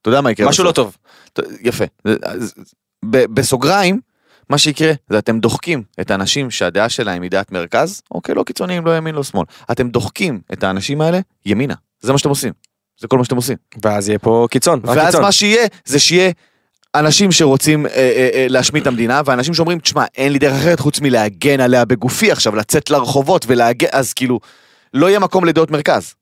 [0.02, 0.54] אתה יודע מה יקרה בסוף.
[0.54, 0.96] משהו לא טוב.
[1.60, 1.84] יפה.
[3.04, 4.00] בסוגריים,
[4.48, 8.86] מה שיקרה זה אתם דוחקים את האנשים שהדעה שלהם היא דעת מרכז, אוקיי, לא קיצוניים,
[8.86, 9.44] לא ימין, לא שמאל.
[9.72, 11.74] אתם דוחקים את האנשים האלה ימינה.
[12.00, 12.52] זה מה שאתם עושים.
[13.00, 13.56] זה כל מה שאתם עושים.
[13.84, 14.80] ואז יהיה פה קיצון.
[14.84, 15.22] ואז קיצון.
[15.22, 16.30] מה שיהיה, זה שיהיה
[16.94, 20.80] אנשים שרוצים אה, אה, אה, להשמיד את המדינה, ואנשים שאומרים, תשמע, אין לי דרך אחרת
[20.80, 24.40] חוץ מלהגן עליה בגופי עכשיו, לצאת לרחובות ולהגן, אז כאילו,
[24.94, 26.14] לא יהיה מקום לדעות מרכז.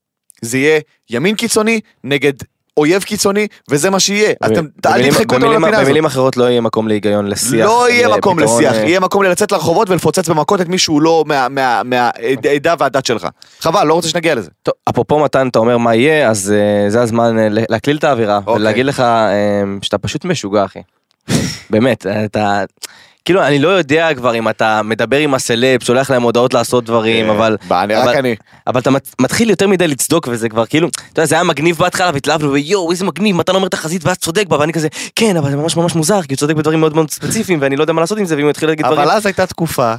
[0.43, 2.33] זה יהיה ימין קיצוני נגד
[2.79, 4.33] אויב קיצוני, וזה מה שיהיה.
[4.47, 5.85] אתם, תדחקו אותנו במילים- לפינה הזאת.
[5.85, 7.67] במילים אחרות לא יהיה מקום להיגיון לשיח.
[7.67, 11.25] לא יהיה מקום לשיח, אה, יהיה מקום לצאת לרחובות ולפוצץ במכות את מי שהוא לא
[11.27, 13.27] מה- מה- מהעדה והדת שלך.
[13.61, 14.51] חבל, לא רוצה שנגיע לזה.
[14.63, 18.37] טוב, אפרופו מתן, אתה אומר מה יהיה, אז אה, זה הזמן אה, להקליל את האווירה,
[18.47, 18.55] אוקיי.
[18.55, 19.03] ולהגיד לך
[19.83, 20.81] שאתה פשוט משוגע, אחי.
[21.71, 22.65] באמת, אתה...
[23.29, 27.31] כאילו, אני לא יודע כבר אם אתה מדבר עם הסלב, שולח להם הודעות לעשות דברים,
[27.31, 27.57] אבל...
[27.73, 28.37] אה, אני רק אבל- אני.
[28.67, 31.77] אבל אתה מת- מתחיל יותר מדי לצדוק וזה כבר כאילו, אתה יודע, זה היה מגניב
[31.79, 35.51] בהתחלה והתלהבנו ויואו איזה מגניב מתן אומר תחזית ואז צודק בה ואני כזה כן אבל
[35.51, 38.01] זה ממש ממש מוזר כי הוא צודק בדברים מאוד מאוד ספציפיים ואני לא יודע מה
[38.01, 39.01] לעשות עם זה ואם הוא יתחיל להגיד דברים.
[39.01, 39.95] אבל אז הייתה תקופה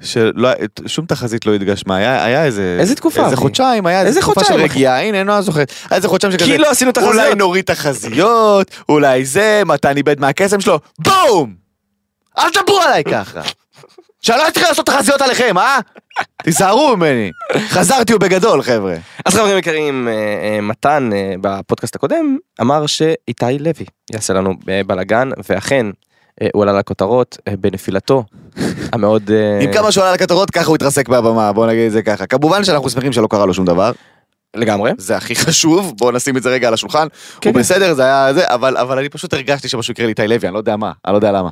[0.00, 0.48] שלא,
[0.86, 2.76] שום תחזית לא התגשמה, היה, היה איזה...
[2.80, 3.36] איזה תקופה, איזה?
[3.36, 4.54] חודשיים, היה איזה תקופה של?
[4.54, 5.72] רגיעה, הנה, נועה זוכרת.
[5.90, 6.44] היה איזה חודשיים שכזה...
[6.44, 7.14] כי לא עשינו תחזיות.
[7.14, 11.65] אולי נוריד תחזיות, אולי זה, מתן איבד מהקסם שלו, בום!
[12.38, 13.40] אל תדברו עליי ככה.
[14.20, 15.78] שאני לא אצליח לעשות תחזיות עליכם, אה?
[16.42, 17.30] תיזהרו ממני.
[17.68, 18.94] חזרתי ובגדול, חבר'ה.
[19.24, 24.54] אז חברים יקרים, אה, אה, מתן אה, בפודקאסט הקודם אמר שאיתי לוי יעשה לנו
[24.86, 25.86] בלאגן ואכן
[26.54, 28.24] הוא עלה לכותרות בנפילתו
[28.92, 29.30] המאוד...
[29.62, 32.26] עם כמה שהוא עלה לכתרות, ככה הוא התרסק מהבמה, בוא נגיד את זה ככה.
[32.26, 33.92] כמובן שאנחנו שמחים שלא קרה לו שום דבר.
[34.56, 34.92] לגמרי.
[34.98, 37.06] זה הכי חשוב, בואו נשים את זה רגע על השולחן.
[37.40, 37.60] כן, הוא כן.
[37.60, 40.58] בסדר, זה היה זה, אבל אבל אני פשוט הרגשתי שמשהו יקרה לאיתי לוי, אני לא
[40.58, 41.50] יודע מה, אני לא יודע למה.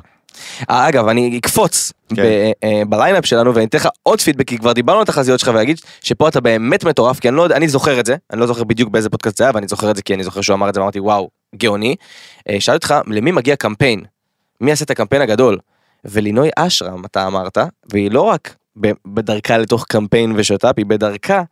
[0.69, 2.23] אה, אגב, אני אקפוץ כן.
[2.23, 5.51] ב- אה, בליינאפ שלנו ואני אתן לך עוד פידבק, כי כבר דיברנו על התחזיות שלך
[5.53, 8.63] ואגיד שפה אתה באמת מטורף, כי אני לא אני זוכר את זה, אני לא זוכר
[8.63, 10.73] בדיוק באיזה פודקאסט זה היה, ואני זוכר את זה כי אני זוכר שהוא אמר את
[10.73, 11.95] זה ואמרתי וואו, גאוני.
[12.49, 14.03] אה, שאלתי אותך, למי מגיע קמפיין?
[14.61, 15.57] מי יעשה את הקמפיין הגדול?
[16.05, 17.57] ולינוי אשרם, אתה אמרת,
[17.91, 18.55] והיא לא רק
[19.05, 21.43] בדרכה לתוך קמפיין ושת"פ, היא בדרכה אה,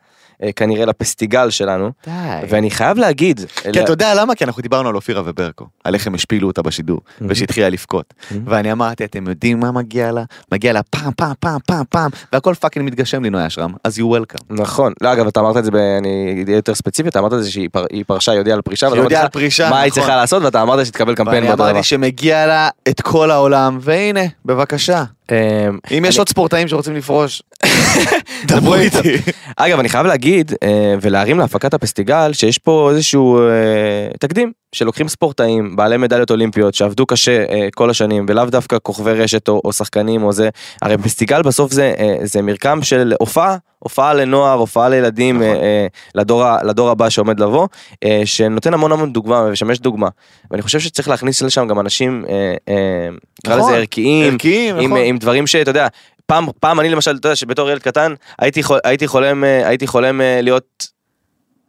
[0.56, 2.12] כנראה לפסטיגל שלנו, די.
[2.50, 3.42] ואני חייב להגיד,
[3.74, 4.36] כי אתה יודע למה?
[4.36, 8.14] כי אנחנו דיברנו על אופירה וברקו, על איך הם השפילו אותה בשידור, ושהתחילה לבכות.
[8.46, 10.24] ואני אמרתי, אתם יודעים מה מגיע לה?
[10.52, 14.44] מגיע לה פעם, פעם, פעם, פעם, פעם, והכל fucking מתגשם לינוי אשרם, אז you welcome.
[14.50, 17.44] נכון, לא אגב אתה אמרת את זה, ב- אני אהיה יותר ספציפי, אתה אמרת את
[17.44, 19.70] זה שהיא פר- פרשה, היא הודיעה על פרישה, היא ולא הודיעה אמרתי על לך פרישה,
[19.70, 20.02] מה היא נכון.
[20.04, 21.72] צריכה לעשות, ואתה אמרת שתקבל קמפיין ואני באותו דבר.
[21.72, 25.04] אמרתי שמגיע לה את כל העולם, והנה, בבקשה.
[25.34, 27.42] אמ, אם יש עוד ספורטאים שרוצים לפרוש,
[28.48, 29.18] דברו איתי.
[29.58, 35.76] אגב אני חייב להגיד אה, ולהרים להפקת הפסטיגל שיש פה איזשהו אה, תקדים שלוקחים ספורטאים
[35.76, 40.24] בעלי מדליות אולימפיות שעבדו קשה אה, כל השנים ולאו דווקא כוכבי רשת או, או שחקנים
[40.24, 40.50] או זה
[40.82, 45.48] הרי פסטיגל בסוף זה אה, זה מרקם של הופעה הופעה לנוער הופעה לילדים נכון.
[45.48, 47.68] אה, אה, לדור, לדור הבא שעומד לבוא
[48.04, 50.08] אה, שנותן המון המון דוגמה ומשמש דוגמה
[50.52, 53.10] ואני חושב שצריך להכניס לשם גם אנשים אה, אה,
[53.40, 53.70] נקרא נכון.
[53.72, 55.06] לזה ערכיים ערכיים, עם, נכון.
[55.06, 55.88] עם דברים שאתה יודע,
[56.26, 59.88] פעם, פעם אני למשל, אתה יודע שבתור ילד קטן הייתי, חול, הייתי חולם, אה, הייתי
[59.88, 60.88] חולם אה, להיות,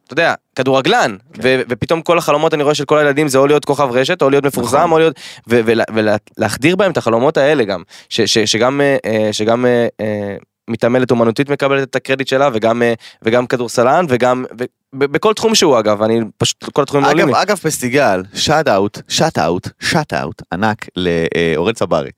[0.04, 3.64] אתה יודע, כדורגלן, ו, ופתאום כל החלומות אני רואה של כל הילדים זה או להיות
[3.64, 4.92] כוכב רשת או להיות מפורסם נכון.
[4.92, 5.16] או להיות,
[5.48, 10.36] ו- ולה- ולהחדיר בהם את החלומות האלה גם, ש, ש, שגם, אה, אה, שגם אה,
[10.70, 12.82] מתעמלת אומנותית מקבלת את הקרדיט שלה וגם,
[13.22, 14.64] וגם כדורסלן וגם, ו-
[14.98, 17.42] בכל תחום שהוא אגב, אני פשוט, כל התחומים לא עולים לי.
[17.42, 22.10] אגב פסטיגל, שאט אאוט, שאט אאוט, שאט אאוט, ענק לאורן צברי.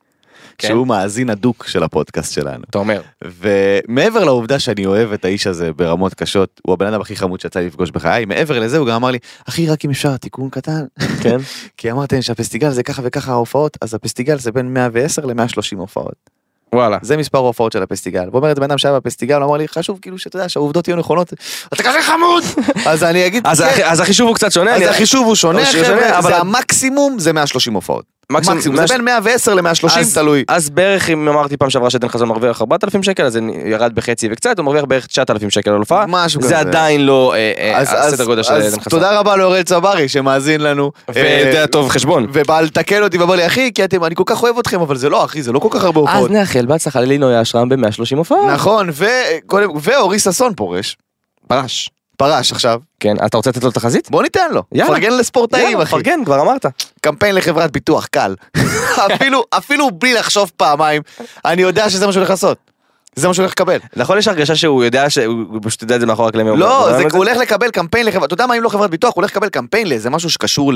[0.59, 0.69] כן.
[0.69, 2.65] שהוא מאזין הדוק של הפודקאסט שלנו.
[2.71, 7.17] אתה אומר, ומעבר לעובדה שאני אוהב את האיש הזה ברמות קשות, הוא הבן אדם הכי
[7.17, 10.17] חמוד שיצא לי לפגוש בחיי, מעבר לזה הוא גם אמר לי, אחי רק אם אפשר
[10.17, 10.85] תיקון קטן,
[11.23, 11.37] כן,
[11.77, 16.37] כי אמרתם שהפסטיגל זה ככה וככה ההופעות, אז הפסטיגל זה בין 110 ל-130 הופעות.
[16.75, 16.99] וואלה.
[17.03, 18.29] זה מספר ההופעות של הפסטיגל.
[18.33, 21.33] ואומר את הבן אדם שהיה בפסטיגל, אמר לי, חשוב כאילו שאתה יודע שהעובדות יהיו נכונות,
[21.75, 22.45] אתה כזה חמוד!
[22.93, 23.83] אז אני אגיד, אז, כן.
[23.87, 27.75] אז החישוב הוא קצת שונה, אז החישוב הוא שונה, חבר'ה, אבל- זה המקסימום, זה 130
[27.75, 28.05] הופעות.
[28.33, 30.45] מקסימום- מקסימום, זה בין 110 ל-130, אז- תלוי.
[30.49, 34.29] אז בערך אם אמרתי פעם שעברה שעדן חזון מרוויח 4,000 שקל אז זה ירד בחצי
[34.33, 36.05] וקצת הוא מרוויח בערך 9,000 שקל על הופעה.
[36.09, 36.49] משהו כזה.
[36.49, 38.91] זה עדיין לא אה, אה, אז- אז- הסדר גודל של אז עדן חזון.
[38.91, 40.93] תודה רבה לאוראל צברי שמאזין לנו.
[41.15, 42.27] ויודע אה, טוב חשבון.
[42.33, 45.09] ובא לתקן אותי ואמר לי, אחי, כי אתם, אני כל כך אוהב אתכם, אבל זה
[45.09, 46.31] לא, אחי, זה לא כל כך הרבה אז הופעות.
[46.31, 48.51] נאחל בהצלחה ללינוי אשרם ב-130 הופעות.
[48.51, 48.89] נכון,
[49.83, 50.97] ואורי ששון פורש.
[51.49, 51.91] פרש.
[52.17, 52.81] פרש עכשיו.
[53.01, 54.11] כן, אתה רוצה לתת לו תחזית?
[54.11, 54.63] בוא ניתן לו.
[54.73, 54.95] יאללה.
[54.95, 55.91] פרגן לספורטאים, יאללה, אחי.
[55.91, 56.67] פרגן, כבר אמרת.
[57.01, 58.35] קמפיין לחברת ביטוח, קל.
[59.15, 61.03] אפילו, אפילו בלי לחשוב פעמיים,
[61.45, 62.59] אני יודע שזה מה שהוא הולך לעשות.
[63.17, 63.79] זה מה שהוא הולך לקבל.
[63.97, 66.49] נכון יש הרגשה שהוא יודע שהוא הוא פשוט יודע את זה מאחורי הקלעים.
[66.49, 69.23] לא, זה, הוא הולך לקבל קמפיין לחברת, אתה יודע מה אם לא חברת ביטוח, הוא
[69.23, 70.73] הולך לקבל קמפיין לאיזה משהו שקשור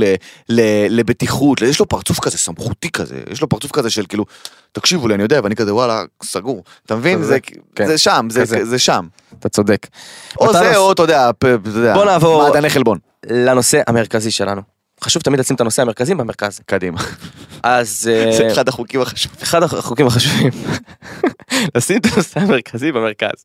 [0.89, 4.25] לבטיחות, יש לו פרצוף כזה סמכותי כזה, יש לו פרצוף כזה של כאילו,
[4.73, 7.23] תקשיבו לי, אני יודע, ואני כזה וואלה, סגור, אתה מבין?
[7.23, 7.39] זה-
[7.75, 7.87] כן.
[7.87, 9.07] זה שם, זה, שם.
[9.39, 9.87] אתה צודק.
[10.41, 11.31] או זה, או אתה יודע,
[11.95, 12.43] בוא נעבור-.
[13.27, 14.80] לנושא המרכזי שלנו.
[15.05, 16.61] חשוב תמיד לשים את הנושא המרכזי במרכז.
[16.67, 17.01] קדימה.
[17.63, 19.37] אז אה, זה אחד החוקים החשובים.
[19.43, 20.51] אחד החוקים החשובים,
[21.75, 23.45] לשים את הנושא המרכזי במרכז.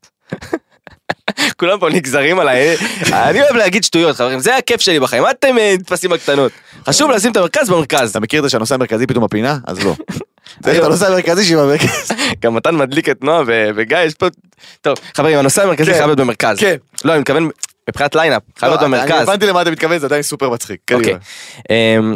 [1.58, 2.76] כולם פה נגזרים עליי,
[3.14, 6.52] אני אוהב להגיד שטויות חברים, זה הכיף שלי בחיים, מה אתם אה, נתפסים בקטנות?
[6.88, 8.10] חשוב לשים את המרכז במרכז.
[8.10, 9.58] אתה מכיר את זה שהנושא המרכזי פתאום בפינה?
[9.68, 9.96] אז לא.
[10.64, 12.12] צריך את הנושא המרכזי שהיא במרכז.
[12.40, 13.44] גם מתן מדליק את נועה
[13.76, 14.28] וגיא, יש פה...
[14.82, 15.98] טוב, חברים, הנושא המרכזי כן.
[15.98, 16.60] חייב להיות במרכז.
[16.60, 16.76] כן.
[17.06, 17.50] לא, אני מתכוון
[17.90, 19.22] מבחינת line-up, חייב להיות לא, אני במרכז.
[19.22, 20.80] הבנתי למה אתה מתכוון, זה עדיין סופר מצחיק.
[20.92, 21.04] אוקיי.
[21.04, 21.20] קדימה.
[21.70, 22.16] אמ,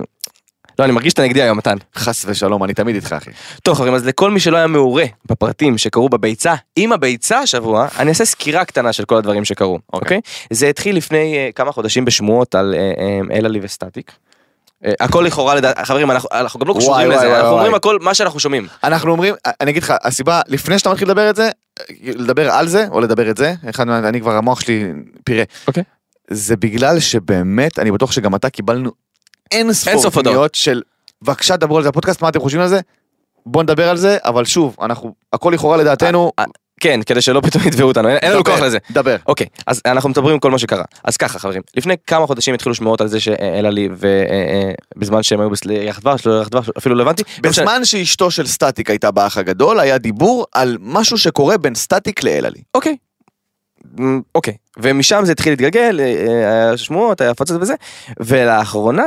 [0.80, 1.78] לא, אני מרגיש שאתה נגדי היום, מתן.
[1.96, 3.32] חס ושלום, אני תמיד איתך אחי.
[3.64, 8.10] טוב חברים, אז לכל מי שלא היה מעורה בפרטים שקרו בביצה, עם הביצה השבוע, אני
[8.10, 10.22] אעשה סקירה קטנה של כל הדברים שקרו, אוקיי?
[10.50, 14.12] זה התחיל לפני אה, כמה חודשים בשמועות על אה, אה, אלעלי וסטטיק.
[15.00, 17.54] הכל לכאורה לדעת, חברים, אנחנו אנחנו גם לא קשורים לזה, וואי, אנחנו וואי.
[17.54, 18.68] אומרים הכל מה שאנחנו שומעים.
[18.84, 21.50] אנחנו אומרים, אני אגיד לך, הסיבה, לפני שאתה מתחיל לדבר את זה,
[22.04, 25.44] לדבר על זה, או לדבר את זה, אחד, אני כבר, המוח שלי פירה.
[25.68, 25.84] אוקיי.
[26.30, 28.92] זה בגלל שבאמת, אני בטוח שגם אתה קיבלנו
[29.52, 30.10] אין ספור.
[30.10, 30.82] פניות של,
[31.22, 32.80] בבקשה דברו על זה בפודקאסט, מה אתם חושבים על זה?
[33.46, 36.46] בוא נדבר על זה, אבל שוב, אנחנו, הכל לכאורה לדעתנו, אה,
[36.80, 38.78] כן, כדי שלא פתאום יתבעו אותנו, אין לנו כוח לזה.
[38.92, 39.16] דבר.
[39.28, 40.84] אוקיי, אז אנחנו מדברים כל מה שקרה.
[41.04, 43.90] אז ככה חברים, לפני כמה חודשים התחילו שמועות על זה שאלעלי
[44.96, 47.24] ובזמן שהם היו בירח דבש, לא ירח דבש, אפילו לא הבנתי.
[47.42, 52.62] בזמן שאשתו של סטטיק הייתה באח הגדול, היה דיבור על משהו שקורה בין סטטיק לאלעלי.
[52.74, 52.96] אוקיי.
[54.00, 57.74] אמ, אוקיי, ומשם זה התחיל להתגלגל, אה, אה, היה שמועות, היה הפצות וזה,
[58.20, 59.04] ולאחרונה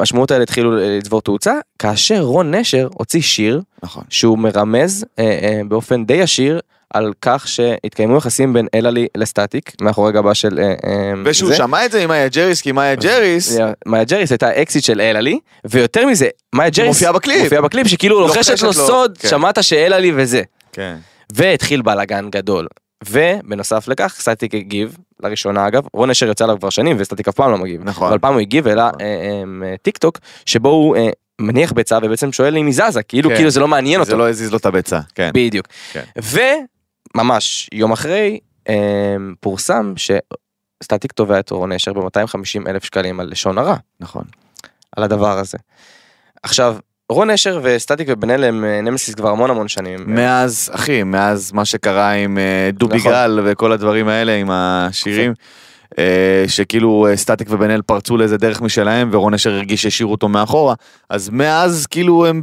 [0.00, 4.04] השמועות האלה התחילו אה, לצבור תאוצה, כאשר רון נשר הוציא שיר נכון.
[4.08, 6.60] שהוא מרמז אה, אה, באופן די ישיר
[6.94, 10.58] על כך שהתקיימו יחסים בין אלעלי לסטטיק, מאחורי גבה של...
[10.58, 11.56] אה, ושהוא זה.
[11.56, 15.38] שמע את זה עם מאיה ג'ריס, כי מאיה ג'ריס, מאיה ג'ריס הייתה אקסית של אלעלי,
[15.64, 17.42] ויותר מזה, מאיה ג'ריס מופיעה בקליפ.
[17.42, 19.28] מופיעה בקליפ שכאילו לוחשת לוחשת לו לו, סוד, כן.
[19.28, 20.42] שמעת שאלעלי וזה.
[20.72, 20.96] כן.
[21.32, 22.66] והתחיל בלאגן גדול.
[23.08, 27.50] ובנוסף לכך סטטיק הגיב לראשונה אגב רון נשר יוצא עליו כבר שנים וסטטיק אף פעם
[27.50, 28.08] לא מגיב נכון.
[28.08, 29.62] אבל פעם הוא הגיב אלא נכון.
[29.82, 31.08] טיקטוק שבו הוא אה,
[31.40, 33.36] מניח ביצה ובעצם שואל אם היא זזה כאילו כן.
[33.36, 35.30] כאילו זה לא מעניין זה אותו לא הזיז לו את הביצה, כן.
[35.34, 36.04] בדיוק כן.
[37.14, 43.58] וממש יום אחרי אה, פורסם שסטטיק תובע את רון נשר ב-250 אלף שקלים על לשון
[43.58, 44.24] הרע נכון.
[44.96, 45.58] על הדבר הזה.
[46.42, 46.76] עכשיו
[47.12, 50.00] רון נשר וסטטיק ובן אל הם אה, נמסיס כבר המון המון שנים.
[50.06, 53.12] מאז, אחי, מאז מה שקרה עם אה, דובי נכון.
[53.12, 55.34] גל וכל הדברים האלה, עם השירים,
[55.98, 60.74] אה, שכאילו סטטיק ובן אל פרצו לאיזה דרך משלהם, ורון נשר הרגיש שהשאירו אותו מאחורה,
[61.10, 62.42] אז מאז כאילו הם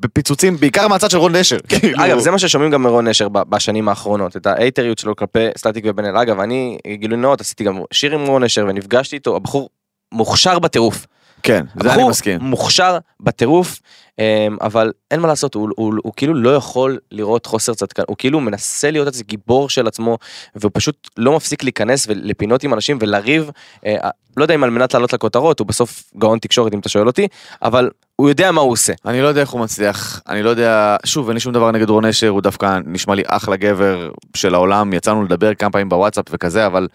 [0.00, 1.58] בפיצוצים, בעיקר מהצד של רון נשר.
[1.68, 2.04] כאילו.
[2.04, 5.84] אגב זה מה ששומעים גם מרון נשר ב- בשנים האחרונות את האייטריות שלו כלפי סטטיק
[5.88, 9.68] ובן אל אגב אני גילוי נאות עשיתי גם שיר עם רון נשר ונפגשתי איתו הבחור
[10.12, 11.06] מוכשר בטירוף.
[11.42, 12.40] כן, זה אני מסכים.
[12.40, 13.80] מוכשר בטירוף
[14.18, 18.16] אמ, אבל אין מה לעשות הוא, הוא, הוא כאילו לא יכול לראות חוסר צדקן הוא
[18.18, 20.18] כאילו מנסה להיות איזה גיבור של עצמו
[20.54, 23.50] והוא פשוט לא מפסיק להיכנס לפינות עם אנשים ולריב
[23.86, 27.06] אה, לא יודע אם על מנת לעלות לכותרות הוא בסוף גאון תקשורת אם אתה שואל
[27.06, 27.28] אותי
[27.62, 28.92] אבל הוא יודע מה הוא עושה.
[29.06, 31.90] אני לא יודע איך הוא מצליח, אני לא יודע, שוב, אין לי שום דבר נגד
[31.90, 36.24] רון נשר, הוא דווקא נשמע לי אחלה גבר של העולם, יצאנו לדבר כמה פעמים בוואטסאפ
[36.30, 36.88] וכזה, אבל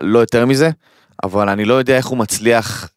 [0.00, 0.70] לא יותר מזה,
[1.22, 2.88] אבל אני לא יודע איך הוא מצליח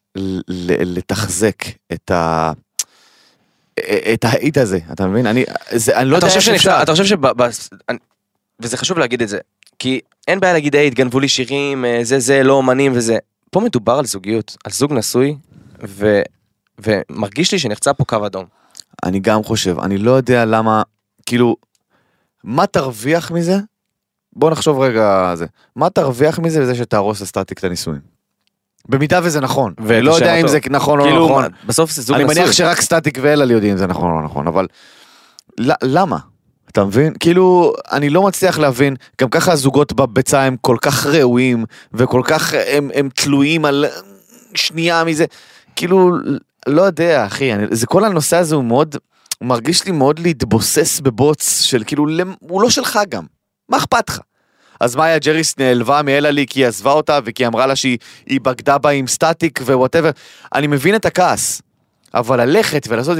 [0.68, 1.56] לתחזק
[1.92, 2.52] את ה...
[4.14, 5.26] את האיט הזה, אתה מבין?
[5.26, 6.78] אני, זה, אני לא יודע איך אפשר.
[6.82, 7.26] אתה חושב שב...
[7.26, 7.48] ב-
[7.88, 7.98] אני-
[8.60, 9.38] וזה חשוב להגיד את זה,
[9.78, 13.18] כי אין בעיה להגיד היי התגנבו לי שירים, אה, זה זה לא אומנים וזה.
[13.50, 15.36] פה מדובר על זוגיות, על זוג נשוי,
[15.88, 16.22] ו...
[16.78, 18.44] ומרגיש לי שנחצה פה קו אדום.
[19.04, 20.82] אני גם חושב, אני לא יודע למה,
[21.26, 21.56] כאילו,
[22.44, 23.56] מה תרוויח מזה?
[24.32, 25.46] בוא נחשוב רגע זה.
[25.76, 28.15] מה תרוויח מזה בזה שתהרוס לסטטיק את הנישואים?
[28.88, 29.74] במידה וזה נכון.
[29.78, 30.48] ואת אני לא יודע אם.
[30.48, 31.44] זה נכון או לא כאילו, נכון.
[31.66, 32.40] בסוף זה זוג אני נשוי.
[32.40, 34.66] מניח שרק סטטיק ואלעל יודעים אם זה נכון או לא נכון, אבל
[35.82, 36.18] למה?
[36.70, 37.12] אתה מבין?
[37.20, 42.54] כאילו, אני לא מצליח להבין, גם ככה הזוגות בביצה הם כל כך ראויים, וכל כך
[42.66, 43.84] הם, הם תלויים על
[44.54, 45.24] שנייה מזה,
[45.76, 46.10] כאילו,
[46.66, 48.96] לא יודע, אחי, אני, זה כל הנושא הזה הוא מאוד,
[49.38, 52.06] הוא מרגיש לי מאוד להתבוסס בבוץ של כאילו,
[52.40, 53.24] הוא לא שלך גם,
[53.68, 54.20] מה אכפת לך?
[54.80, 58.78] אז מאיה ג'ריס נעלבה מאלעלי כי היא עזבה אותה וכי אמרה לה שהיא היא בגדה
[58.78, 60.10] בה עם סטטיק וו whatever.
[60.54, 61.62] אני מבין את הכעס,
[62.14, 63.18] אבל ללכת ולעשות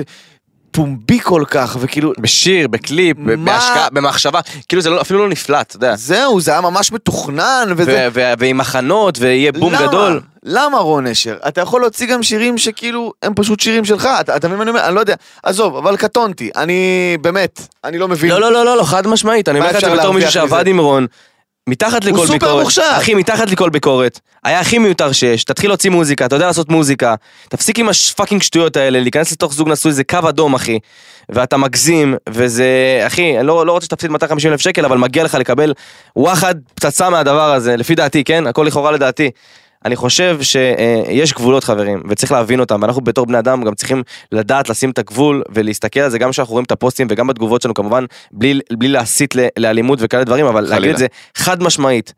[0.70, 3.36] פומבי כל כך וכאילו בשיר, בקליפ, מה?
[3.36, 5.96] בהשקעה, במחשבה, כאילו זה לא, אפילו לא נפלט, אתה יודע.
[5.96, 8.08] זהו זה היה ממש מתוכנן וזה.
[8.12, 9.86] ו- ו- ועם מחנות, ויהיה בום למה?
[9.86, 10.20] גדול.
[10.42, 11.36] למה רון נשר?
[11.48, 14.70] אתה יכול להוציא גם שירים שכאילו הם פשוט שירים שלך, אתה אתה מבין מה אני
[14.70, 14.86] אומר?
[14.86, 18.30] אני לא יודע, עזוב, אבל קטונתי, אני באמת, אני לא מבין.
[18.30, 20.66] לא, לא, לא, לא, לא, חד משמעית, אני אומר לך את זה בתור מישהו שעבד?
[20.66, 21.06] עם רון.
[21.68, 22.82] מתחת לכל סופר ביקורת, מוכשר.
[22.96, 27.14] אחי מתחת לכל ביקורת, היה הכי מיותר שיש, תתחיל להוציא מוזיקה, אתה יודע לעשות מוזיקה,
[27.48, 30.78] תפסיק עם הפאקינג שטויות האלה, להיכנס לתוך זוג נשוי זה קו אדום אחי,
[31.28, 35.34] ואתה מגזים, וזה, אחי, אני לא, לא רוצה שתפסיד 250 אלף שקל, אבל מגיע לך
[35.34, 35.72] לקבל
[36.16, 38.46] וואחד פצצה מהדבר הזה, לפי דעתי, כן?
[38.46, 39.30] הכל לכאורה לדעתי.
[39.84, 44.68] אני חושב שיש גבולות חברים, וצריך להבין אותם, ואנחנו בתור בני אדם גם צריכים לדעת
[44.68, 48.04] לשים את הגבול ולהסתכל על זה גם כשאנחנו רואים את הפוסטים וגם בתגובות שלנו כמובן,
[48.32, 52.12] בלי, בלי להסית לאלימות וכאלה דברים, אבל להגיד את זה חד משמעית.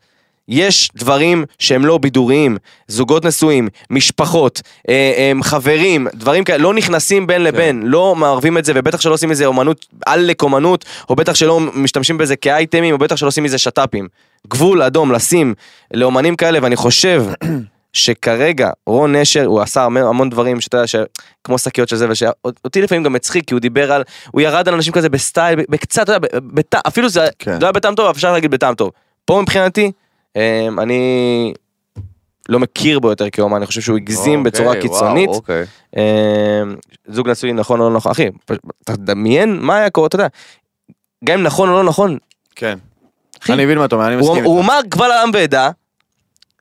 [0.48, 2.56] יש דברים שהם לא בידוריים,
[2.88, 8.64] זוגות נשואים, משפחות, אה, אה, חברים, דברים כאלה, לא נכנסים בין לבין, לא מערבים את
[8.64, 12.98] זה, ובטח שלא עושים מזה אומנות, עלק אומנות, או בטח שלא משתמשים בזה כאייטמים, או
[12.98, 14.08] בטח שלא עושים מזה שת"פים.
[14.46, 15.54] גבול אדום לשים
[15.94, 17.24] לאומנים כאלה, ואני חושב
[17.92, 20.96] שכרגע רון נשר, הוא עשה המון, דברים שאתה יודע, ש...
[21.44, 24.74] כמו שקיות של זה, ושאותי לפעמים גם הצחיק, כי הוא דיבר על, הוא ירד על
[24.74, 26.74] אנשים כזה בסטייל, בקצת, אתה יודע, בת...
[26.74, 27.58] אפילו זה כן.
[27.60, 28.90] לא היה בטעם טוב, אפשר להגיד בטעם טוב.
[29.24, 29.92] פה מבחינתי,
[30.36, 31.52] אמ, אני
[32.48, 35.28] לא מכיר בו יותר כאומן, אני חושב שהוא הגזים אוקיי, בצורה וואו, קיצונית.
[35.28, 35.64] אוקיי.
[35.96, 36.02] אמ,
[37.08, 38.28] זוג נשוי נכון או לא נכון, אחי,
[38.84, 40.26] תדמיין מה היה קורה, אתה יודע,
[41.24, 42.18] גם אם נכון או לא נכון,
[42.56, 42.78] כן.
[43.50, 44.68] אחי, אני מבין מה אתה אומר, אני הוא מסכים הוא איתך.
[44.68, 45.70] אמר קבל עם ועדה,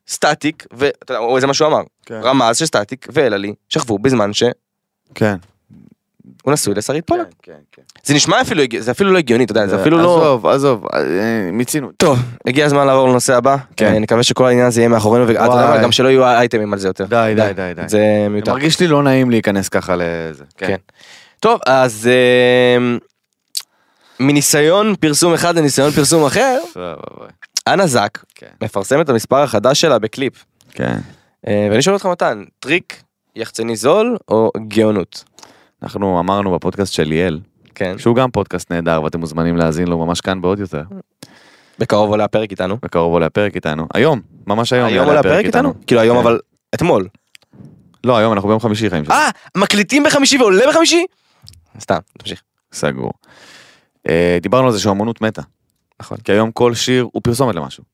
[0.08, 2.20] סטטיק, ואתה יודע, זה מה שהוא אמר, כן.
[2.22, 4.50] רמז שסטטיק ואלעלי שכבו בזמן שהוא
[5.14, 5.36] כן.
[6.46, 7.26] נשוי לשרית פולק.
[7.42, 7.82] כן, כן.
[8.04, 10.16] זה נשמע אפילו, זה אפילו לא הגיוני, אתה יודע, זה אפילו לא...
[10.22, 11.90] עזוב, עזוב, אה, מיצינו.
[11.96, 13.92] טוב, הגיע הזמן לעבור לנושא הבא, כן.
[13.94, 15.82] אה, נקווה שכל העניין הזה יהיה מאחורינו, ואתה יודע מה.
[15.82, 17.04] גם שלא יהיו אייטמים על זה יותר.
[17.04, 17.82] די, די, די, די.
[17.86, 18.52] זה מיותר.
[18.52, 20.44] מרגיש לי לא נעים להיכנס ככה לזה.
[20.56, 20.76] כן.
[21.40, 22.96] טוב, אז אה,
[24.20, 26.58] מניסיון פרסום אחד לניסיון פרסום אחר.
[27.68, 28.46] אנה זק כן.
[28.62, 30.44] מפרסמת את המספר החדש שלה בקליפ.
[30.70, 30.98] כן.
[31.48, 33.02] אה, ואני שואל אותך מתן, טריק
[33.36, 35.24] יחצני זול או גאונות?
[35.82, 37.40] אנחנו אמרנו בפודקאסט של ליאל,
[37.74, 37.98] כן.
[37.98, 40.82] שהוא גם פודקאסט נהדר ואתם מוזמנים להאזין לו ממש כאן בעוד יותר.
[41.78, 42.76] בקרוב עולה הפרק איתנו.
[42.82, 43.86] בקרוב עולה הפרק איתנו.
[43.94, 44.88] היום, ממש היום.
[44.88, 45.74] היום עולה הפרק איתנו?
[45.86, 46.22] כאילו היום כן.
[46.22, 46.38] אבל
[46.74, 47.08] אתמול.
[48.04, 49.16] לא, היום אנחנו ביום חמישי חיים שלנו.
[49.16, 51.06] אה, מקליטים בחמישי ועולה בחמישי?
[51.80, 52.42] סתם, תמשיך.
[52.72, 53.12] סגור.
[54.08, 55.42] אה, דיברנו על זה שהאמנות מתה.
[56.00, 56.18] נכון.
[56.24, 57.84] כי היום כל שיר הוא פרסומת למשהו.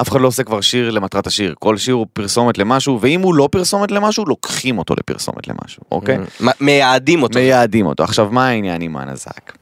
[0.00, 3.34] אף אחד לא עושה כבר שיר למטרת השיר, כל שיר הוא פרסומת למשהו, ואם הוא
[3.34, 6.18] לא פרסומת למשהו, לוקחים אותו לפרסומת למשהו, אוקיי?
[6.18, 7.38] מ- מייעדים אותו.
[7.38, 8.04] מייעדים אותו.
[8.04, 9.52] עכשיו, מה העניין עם אנה זק?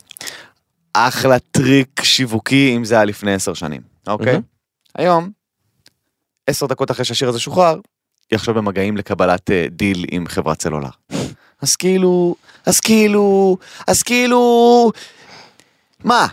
[0.93, 4.33] אחלה טריק שיווקי אם זה היה לפני עשר שנים, אוקיי?
[4.33, 4.43] מהמם.
[4.99, 5.31] היום,
[6.47, 7.81] עשר דקות אחרי שהשיר הזה שוחרר,
[8.31, 10.89] היא עכשיו במגעים לקבלת אה, דיל עם חברת סלולר.
[11.63, 12.35] אז כאילו,
[12.67, 13.57] אז כאילו,
[13.87, 14.93] אז כאילו,
[16.05, 16.27] מה?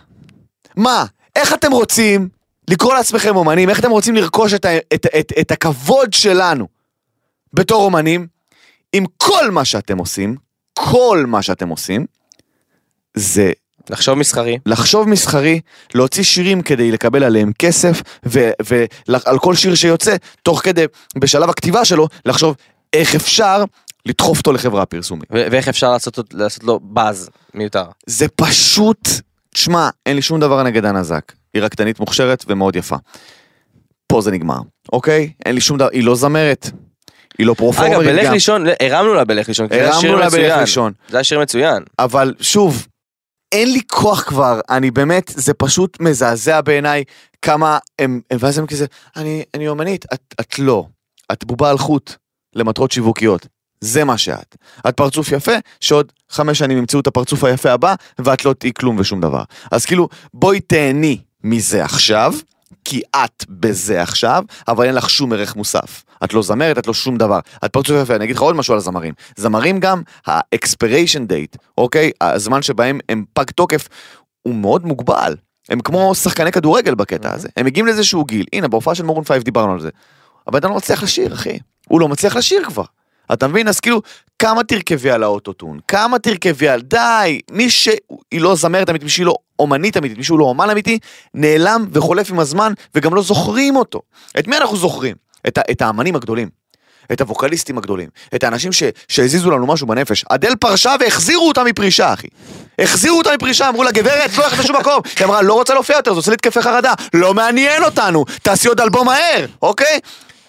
[0.76, 1.06] מה?
[1.36, 2.30] איך אתם רוצים
[2.70, 3.70] לקרוא לעצמכם אומנים?
[3.70, 6.68] איך אתם רוצים לרכוש את, ה, את, את, את הכבוד שלנו
[7.54, 8.28] בתור אומנים,
[8.94, 10.36] אם כל מה שאתם עושים,
[10.74, 12.06] כל מה שאתם עושים,
[13.14, 13.52] זה
[13.90, 14.58] לחשוב מסחרי.
[14.66, 15.60] לחשוב מסחרי,
[15.96, 20.86] להוציא שירים כדי לקבל עליהם כסף, ועל כל שיר שיוצא, תוך כדי,
[21.18, 22.56] בשלב הכתיבה שלו, לחשוב
[22.94, 23.64] איך אפשר
[24.06, 25.30] לדחוף אותו לחברה פרסומית.
[25.32, 27.86] ואיך אפשר לעשות, לעשות לו באז מיותר.
[28.06, 29.10] זה פשוט,
[29.56, 31.32] תשמע, אין לי שום דבר נגד הנזק.
[31.54, 32.96] היא רקדנית מוכשרת ומאוד יפה.
[34.08, 34.60] פה זה נגמר,
[34.94, 35.32] אוקיי?
[35.46, 36.70] אין לי שום דבר, היא לא זמרת.
[37.38, 38.34] היא לא אגב, פרופורמרית בלך גם.
[38.34, 40.58] לישון, הרמנו לה בלך לישון, הרמנו לה בלך.
[40.58, 40.94] לישון.
[41.10, 41.84] זה היה שיר מצוין.
[42.00, 42.88] אבל שוב,
[43.52, 47.04] אין לי כוח כבר, אני באמת, זה פשוט מזעזע בעיניי
[47.42, 50.86] כמה הם, הם ואז הם כזה, אני, אני אומנית, את, את לא,
[51.32, 52.16] את בובה על חוט
[52.56, 53.48] למטרות שיווקיות.
[53.82, 54.56] זה מה שאת.
[54.90, 58.96] את פרצוף יפה, שעוד חמש שנים ימצאו את הפרצוף היפה הבא, ואת לא תהיי כלום
[59.00, 59.44] ושום דבר.
[59.72, 62.34] אז כאילו, בואי תהני מזה עכשיו,
[62.86, 66.04] כי את בזה עכשיו, אבל אין לך שום ערך מוסף.
[66.24, 67.40] את לא זמרת, את לא שום דבר.
[67.66, 69.14] את פרצוף יפה, אני אגיד לך עוד משהו על הזמרים.
[69.36, 72.12] זמרים גם, ה-expiration date, אוקיי?
[72.22, 73.88] הזמן שבהם הם פג תוקף,
[74.42, 75.36] הוא מאוד מוגבל.
[75.70, 77.48] הם כמו שחקני כדורגל בקטע הזה.
[77.58, 78.46] הם מגיעים לאיזשהו גיל.
[78.54, 79.90] הנה, בהופעה של מורון פייב דיברנו על זה.
[80.48, 81.60] הבן אדם לא מצליח לשיר, אחי.
[81.88, 82.84] הוא לא מצליח לשיר כבר.
[83.34, 83.68] אתה מבין?
[83.68, 84.02] אז כאילו,
[84.40, 85.80] כמה תרכבי על האוטוטיון?
[85.88, 86.82] כמה תרכבי על...
[86.82, 87.40] די!
[87.52, 87.98] מי שהיא
[88.34, 91.00] לא זמרת אמיתית, מי שהיא לא אומנית אמיתית, מי שהוא לא אומן אמיתי,
[91.34, 94.02] נעלם וחולף עם הזמן, וגם לא זוכרים אותו.
[94.40, 95.16] את מי אנחנו זוכרים?
[95.48, 96.66] את, את האמנים הגדולים.
[97.12, 100.26] את הווקליסטים הגדולים, את האנשים ש, שהזיזו לנו משהו בנפש.
[100.30, 102.28] אדל פרשה והחזירו אותה מפרישה, אחי.
[102.80, 105.02] החזירו אותה מפרישה, אמרו לה, גברת, לא הולכת לשום מקום.
[105.20, 106.94] היא אמרה, לא רוצה להופיע יותר, זה עושה לי התקפי חרדה.
[107.14, 110.00] לא מעניין אותנו, תעשי עוד אלבום מהר, אוקיי?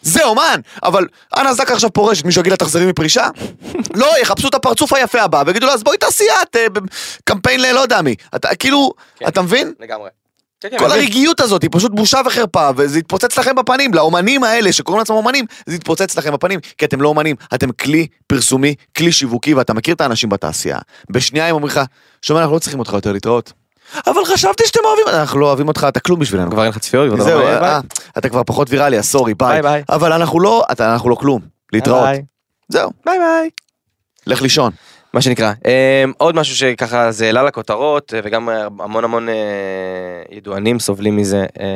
[0.07, 3.29] זה אומן, אבל אנה זקה עכשיו פורשת, מישהו יגיד לה תחזרי מפרישה?
[4.01, 6.67] לא, יחפשו את הפרצוף היפה הבא, ויגידו לה, אז בואי תעשי את, אה,
[7.25, 8.15] קמפיין ללא יודע מי.
[8.37, 9.29] אתה כאילו, כן.
[9.29, 9.73] אתה מבין?
[9.81, 10.09] לגמרי.
[10.79, 15.17] כל הרגיעות הזאת היא פשוט בושה וחרפה, וזה יתפוצץ לכם בפנים, לאומנים האלה שקוראים לעצמם
[15.17, 19.75] אומנים, זה יתפוצץ לכם בפנים, כי אתם לא אומנים, אתם כלי פרסומי, כלי שיווקי, ואתה
[19.75, 20.79] מכיר את האנשים בתעשייה.
[21.11, 21.81] בשנייה הם אומרים לך,
[22.23, 23.53] שומע, אנחנו לא צריכים אותך יותר להתראות.
[24.07, 26.51] אבל חשבתי שאתם אוהבים, אנחנו לא אוהבים אותך, אתה כלום בשבילנו.
[26.51, 27.69] כבר אין לך צפיות, זהו, אומר, ביי.
[27.71, 27.81] אה,
[28.19, 29.49] אתה כבר פחות ויראלי, אז sorry, ביי.
[29.49, 29.83] ביי ביי.
[29.89, 31.41] אבל אנחנו לא, אתה- אנחנו לא כלום,
[31.73, 32.05] להתראות.
[32.05, 32.23] ביי
[32.69, 33.19] זהו, ביי.
[33.19, 33.51] ביי.
[34.27, 34.73] לך לישון.
[35.13, 35.53] מה שנקרא.
[35.67, 39.35] אה, עוד משהו שככה זה העלה לכותרות, אה, וגם אה, המון המון אה,
[40.31, 41.67] ידוענים סובלים מזה, אה,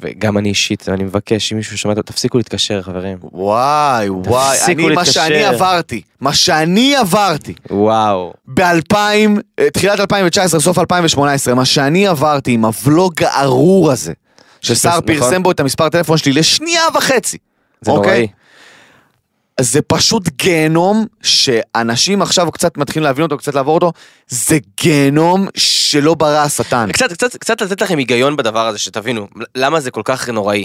[0.00, 3.18] וגם אני אישית, אני מבקש, אם מישהו שומע, תפסיקו להתקשר חברים.
[3.22, 5.12] וואי, וואי, אני, מה להתקשר.
[5.12, 8.32] שאני עברתי, מה שאני עברתי, וואו.
[8.46, 8.94] ב-2000,
[9.58, 14.12] אה, תחילת 2019, סוף 2018, מה שאני עברתי עם הוולוג הארור הזה,
[14.60, 15.06] שסער נכון.
[15.06, 17.38] פרסם בו את המספר טלפון שלי לשנייה וחצי.
[17.80, 18.12] זה אוקיי?
[18.12, 18.41] נוראי.
[19.62, 23.92] זה פשוט גיהנום שאנשים עכשיו קצת מתחילים להבין אותו, קצת לעבור אותו,
[24.28, 26.92] זה גיהנום שלא ברא השטן.
[26.92, 30.64] קצת, קצת, קצת לתת לכם היגיון בדבר הזה, שתבינו, למה זה כל כך נוראי.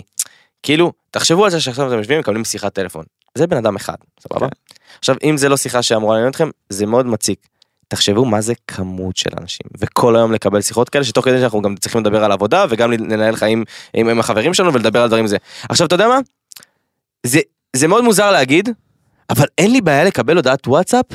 [0.64, 3.06] כאילו, תחשבו על זה שעכשיו אתם יושבים ומקבלים שיחת טלפון.
[3.36, 4.48] זה בן אדם אחד, סבבה?
[4.48, 4.76] כן.
[5.00, 7.40] עכשיו, אם זה לא שיחה שאמורה לעניין אתכם, זה מאוד מציק.
[7.88, 11.76] תחשבו מה זה כמות של אנשים, וכל היום לקבל שיחות כאלה, שתוך כדי שאנחנו גם
[11.76, 15.38] צריכים לדבר על עבודה, וגם לנהל חיים עם, עם החברים שלנו ולדבר על דברים זה.
[15.70, 16.20] עכשיו, אתה יודע מה?
[17.24, 17.40] זה,
[17.76, 18.70] זה מאוד מוזר להגיד,
[19.30, 21.06] אבל אין לי בעיה לקבל הודעת וואטסאפ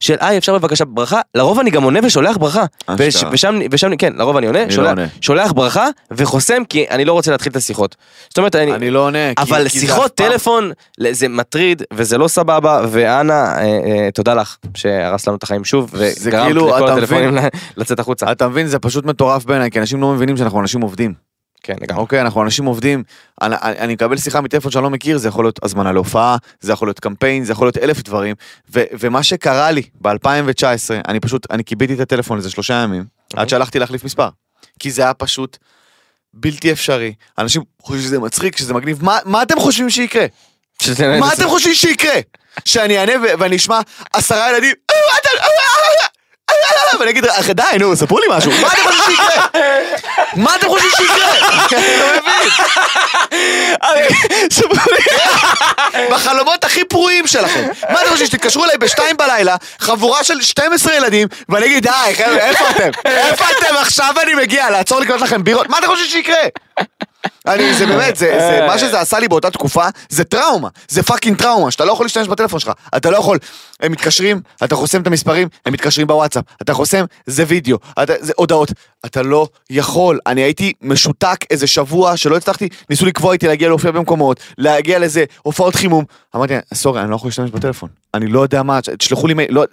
[0.00, 2.64] של היי אפשר בבקשה ברכה, לרוב אני גם עונה ושולח ברכה.
[2.98, 3.30] וש, אשכרה.
[3.32, 5.06] ושם, ושם, כן, לרוב אני עונה, אני לא שולח, עונה.
[5.20, 7.96] שולח ברכה וחוסם כי אני לא רוצה להתחיל את השיחות.
[8.28, 10.70] זאת אומרת, אני, אני לא עונה, כי- אבל כי זה שיחות אף פעם- טלפון
[11.10, 15.90] זה מטריד וזה לא סבבה ואנא אה, אה, תודה לך שהרס לנו את החיים שוב
[15.96, 17.48] זה וגרמת כאילו, לכל הטלפונים מבין?
[17.76, 18.32] לצאת החוצה.
[18.32, 21.14] אתה מבין, זה פשוט מטורף בעיניי, כי אנשים לא מבינים שאנחנו אנשים עובדים.
[21.66, 22.02] כן, לגמרי.
[22.02, 23.02] אוקיי, אנחנו אנשים עובדים,
[23.42, 26.88] אני, אני מקבל שיחה מטלפון שאני לא מכיר, זה יכול להיות הזמנה להופעה, זה יכול
[26.88, 28.34] להיות קמפיין, זה יכול להיות אלף דברים,
[28.74, 33.04] ו, ומה שקרה לי ב-2019, אני פשוט, אני קיביתי את הטלפון לזה שלושה ימים,
[33.36, 34.28] עד שהלכתי להחליף מספר.
[34.78, 35.56] כי זה היה פשוט
[36.34, 37.14] בלתי אפשרי.
[37.38, 40.26] אנשים חושבים שזה מצחיק, שזה מגניב, מה, מה אתם חושבים שיקרה?
[41.20, 42.20] מה אתם חושבים שיקרה?
[42.64, 43.80] שאני אענה ואני אשמע
[44.12, 44.74] עשרה ילדים,
[46.64, 48.68] "אה, אה, אה, אה, אה, אה", ואני אגיד, "אח, די, נו, ספרו לי משהו, מה
[48.68, 49.46] אתם חושבים שיקרה?
[50.36, 51.30] מה אתם חושבים שיקרה?
[51.72, 52.50] אני לא מבין.
[54.52, 56.06] ספרו לי.
[56.10, 57.68] בחלומות הכי פרועים שלכם.
[57.90, 62.36] מה אתם חושבים, שתתקשרו אליי בשתיים בלילה, חבורה של 12 ילדים, ואני אגיד, די, חבר'ה,
[62.38, 62.90] איפה אתם?
[63.04, 63.76] איפה אתם?
[63.76, 65.68] עכשיו אני מגיע, לעצור לקנות לכם בירות?
[65.68, 66.36] מה אתם חושבים שיקרה?
[67.46, 71.36] אני, זה באמת, זה, זה, מה שזה עשה לי באותה תקופה, זה טראומה, זה fucking
[71.36, 73.38] טראומה, שאתה לא יכול להשתמש בטלפון שלך, אתה לא יכול,
[73.80, 78.32] הם מתקשרים, אתה חוסם את המספרים, הם מתקשרים בוואטסאפ, אתה חוסם, זה וידאו, אתה, זה
[78.36, 78.72] הודעות,
[79.06, 83.90] אתה לא יכול, אני הייתי משותק איזה שבוע שלא הצלחתי, ניסו לקבוע איתי להגיע להופיע
[83.90, 86.04] במקומות, להגיע לזה, הופעות חימום,
[86.36, 89.64] אמרתי, sorry, אני לא יכול להשתמש בטלפון, אני לא יודע מה, תשלחו לי מייל, לא,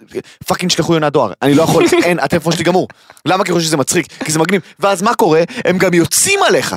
[0.46, 2.88] fucking שלחו יונת דואר, אני לא יכול, אין, הטלפון שלי גמור,
[3.26, 3.44] למה?
[3.44, 5.42] כי חושב שזה מצחיק, כי זה מגניב, ואז מה קורה?
[5.64, 6.76] הם גם יוצאים עליך.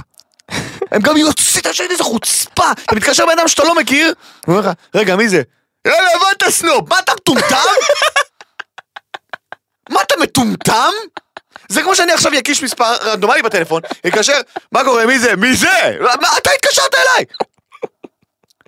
[0.92, 4.14] הם גם יוצאים, אתה שואל איזה חוצפה, אתה מתקשר בן אדם שאתה לא מכיר,
[4.46, 5.42] הוא אומר לך, רגע, מי זה?
[5.88, 7.56] יאללה, איזה סנוב, מה אתה מטומטם?
[9.94, 10.92] מה אתה מטומטם?
[11.70, 14.34] זה כמו שאני עכשיו אקיש מספר רנדומלי בטלפון, יקשר,
[14.72, 15.36] מה קורה, מי זה?
[15.36, 15.98] מי זה?
[16.22, 17.26] מה, אתה התקשרת אליי!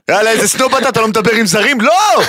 [0.09, 1.81] יאללה, איזה סנוב אתה, אתה לא מדבר עם זרים?
[1.81, 2.21] לא!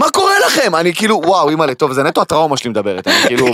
[0.00, 0.74] מה קורה לכם?
[0.74, 3.46] אני כאילו, וואו, אימא'לה, טוב, זה נטו הטראומה שלי מדברת, אני כאילו,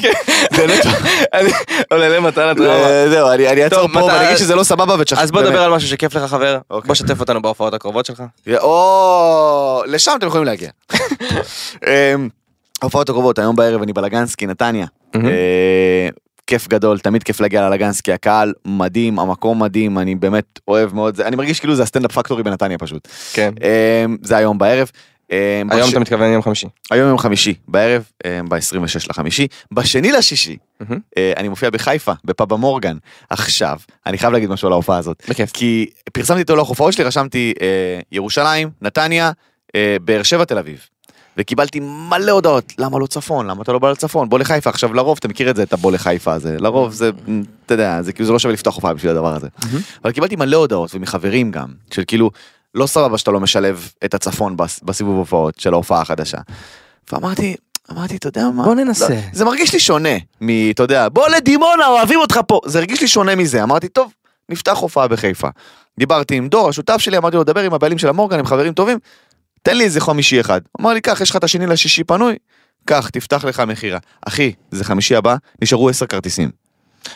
[0.57, 0.88] זה נטו,
[1.34, 1.51] אני
[1.90, 2.88] עולה למתן הטראומה.
[2.88, 5.20] אה, זהו, אני אעצור פה ואני אגיד שזה לא סבבה ותשכח.
[5.20, 6.86] אז בוא נדבר על משהו שכיף לך חבר, אוקיי.
[6.86, 8.22] בוא שתף אותנו בהופעות הקרובות שלך.
[8.59, 10.70] או, לשם אתם יכולים להגיע.
[11.86, 12.28] אמ,
[12.82, 14.86] ההופעות הקרובות, היום בערב אני בלגנסקי, נתניה.
[15.14, 16.09] אה,
[16.47, 21.36] כיף גדול, תמיד כיף להגיע ללגנסקי, הקהל מדהים, המקום מדהים, אני באמת אוהב מאוד, אני
[21.36, 23.09] מרגיש כאילו זה הסטנדאפ פקטורי בנתניה פשוט.
[23.32, 23.53] כן.
[24.05, 24.90] אמ, זה היום בערב.
[25.32, 25.36] אמ,
[25.70, 26.66] היום אתה מתכוון יום חמישי.
[26.90, 28.04] היום יום חמישי בערב,
[28.48, 30.56] ב-26 לחמישי, בשני לשישי.
[31.18, 32.96] אה, אני מופיע בחיפה, בפאבה מורגן.
[33.30, 35.22] עכשיו, אני חייב להגיד משהו על ההופעה הזאת.
[35.28, 35.50] בכיף.
[35.52, 39.30] כי פרסמתי את הלוח הופעות שלי, רשמתי אה, ירושלים, נתניה,
[39.76, 40.86] אה, באר שבע, תל אביב.
[41.38, 43.46] וקיבלתי מלא הודעות, למה לא צפון?
[43.46, 44.28] למה אתה לא בא לצפון?
[44.28, 44.70] בוא לחיפה.
[44.70, 46.56] עכשיו לרוב, אתה מכיר את זה, את הבוא לחיפה הזה.
[46.60, 47.10] לרוב זה,
[47.66, 49.48] אתה יודע, זה כאילו זה לא שווה לפתוח הופעה בשביל הדבר הזה.
[50.04, 52.30] אבל קיבלתי מלא הודעות, ומחברים גם, של כאילו,
[52.76, 56.38] לא סבבה שאתה לא משלב את הצפון בס- בסיבוב הופעות של ההופעה החדשה.
[57.12, 57.56] ואמרתי,
[57.92, 58.64] אמרתי, אתה יודע מה?
[58.64, 59.08] בוא ננסה.
[59.08, 60.08] לא, זה מרגיש לי שונה
[60.40, 60.70] מ...
[60.70, 62.60] אתה יודע, בוא לדימונה, אוהבים אותך פה.
[62.66, 63.62] זה הרגיש לי שונה מזה.
[63.62, 64.12] אמרתי, טוב,
[64.48, 65.48] נפתח הופעה בחיפה.
[65.98, 68.98] דיברתי עם דור, השותף שלי, אמרתי לו, דבר עם הבעלים של המורגן, הם חברים טובים,
[69.62, 70.60] תן לי איזה חמישי אחד.
[70.80, 72.36] אמר לי, קח, יש לך את השני לשישי פנוי,
[72.84, 73.98] קח, תפתח לך מכירה.
[74.26, 76.50] אחי, זה חמישי הבא, נשארו עשר כרטיסים.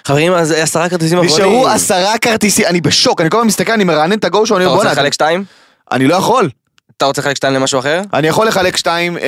[0.05, 1.35] חברים, אז עשרה כרטיסים אחרונים.
[1.37, 4.65] נשארו עשרה כרטיסים, אני בשוק, אני כל הזמן מסתכל, אני מרענן את הגו שלו, אני
[4.65, 5.45] אתה אומר, רוצה בואנה, לחלק שתיים?
[5.93, 6.49] אני לא יכול.
[7.01, 8.01] אתה רוצה לחלק שתיים למשהו אחר?
[8.15, 9.23] אני יכול לחלק שתיים אה,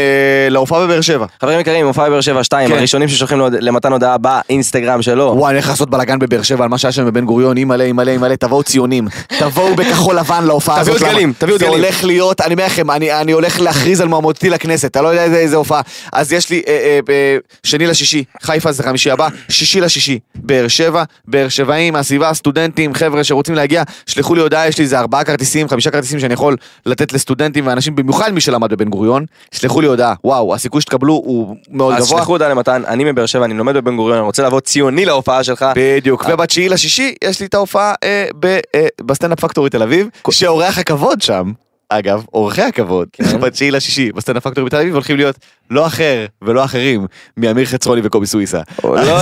[0.50, 1.26] להופעה בבאר שבע.
[1.42, 2.74] חברים יקרים, מופע בבאר שבע 2, כן.
[2.76, 5.24] הראשונים ששולחים למתן הודעה באינסטגרם שלו.
[5.36, 8.12] וואי, אני הולך לעשות בלאגן בבאר שבע על מה שהיה שם בבן גוריון, אימא'לה, אימא'לה,
[8.12, 9.08] אימא'לה, תבואו ציונים.
[9.40, 10.96] תבואו בכחול לבן להופעה הזאת.
[10.96, 11.10] תביאו?
[11.10, 11.80] דגלים, תביאו זה דגלים.
[11.84, 15.24] הולך להיות, אני אומר לכם, אני אני הולך להכריז על מועמדותי לכנסת, אתה לא יודע
[15.24, 15.80] איזה- איזה הופעה.
[16.12, 20.68] אז יש לי אה, אה, אה, שני לשישי, חיפה זה חמישי הבא, שישי לשישי, באר
[20.68, 25.24] שבע, באר שבעים, מהסביבה, סטודנטים, חבר'ה שרוצים להגיע, שלחו לי הודעה, יש לי איזה ארבעה
[25.24, 26.56] כרטיסים, חמישה כרטיסים שאני יכול
[26.86, 31.12] לתת לסטודנטים סטודנטים ואנשים, במיוחד מי שלמד בבן גוריון, שלחו לי הודעה, וואו, הסיכוי שתקבלו
[31.12, 32.18] הוא מאוד אז גבוה.
[32.18, 35.44] שלחו הודעה למתן, אני מבאר שבע, אני לומד בבן גוריון, אני רוצה לבוא ציוני להופעה
[35.44, 35.66] שלך.
[35.76, 38.26] בדיוק, ובתשיעי לשישי יש לי את ההופעה אה,
[38.74, 41.52] אה, בסטנדאפ פקטורי תל אביב, שאורח הכבוד שם,
[41.98, 43.40] אגב, אורחי הכבוד, כן.
[43.42, 45.36] בתשיעי לשישי בסטנדאפ פקטורי בתל אביב הולכים להיות
[45.70, 48.60] לא אחר ולא אחרים מאמיר חצרוני וקובי סוויסה.
[48.84, 49.20] לא.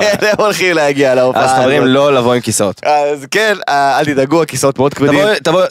[0.00, 1.44] כן, הם הולכים להגיע להופעה.
[1.44, 1.84] אז חברים.
[1.84, 2.80] לא לבוא עם כיסאות.
[2.84, 5.20] אז כן, אה, אל תדאגו, הכיסאות מאוד כבדים.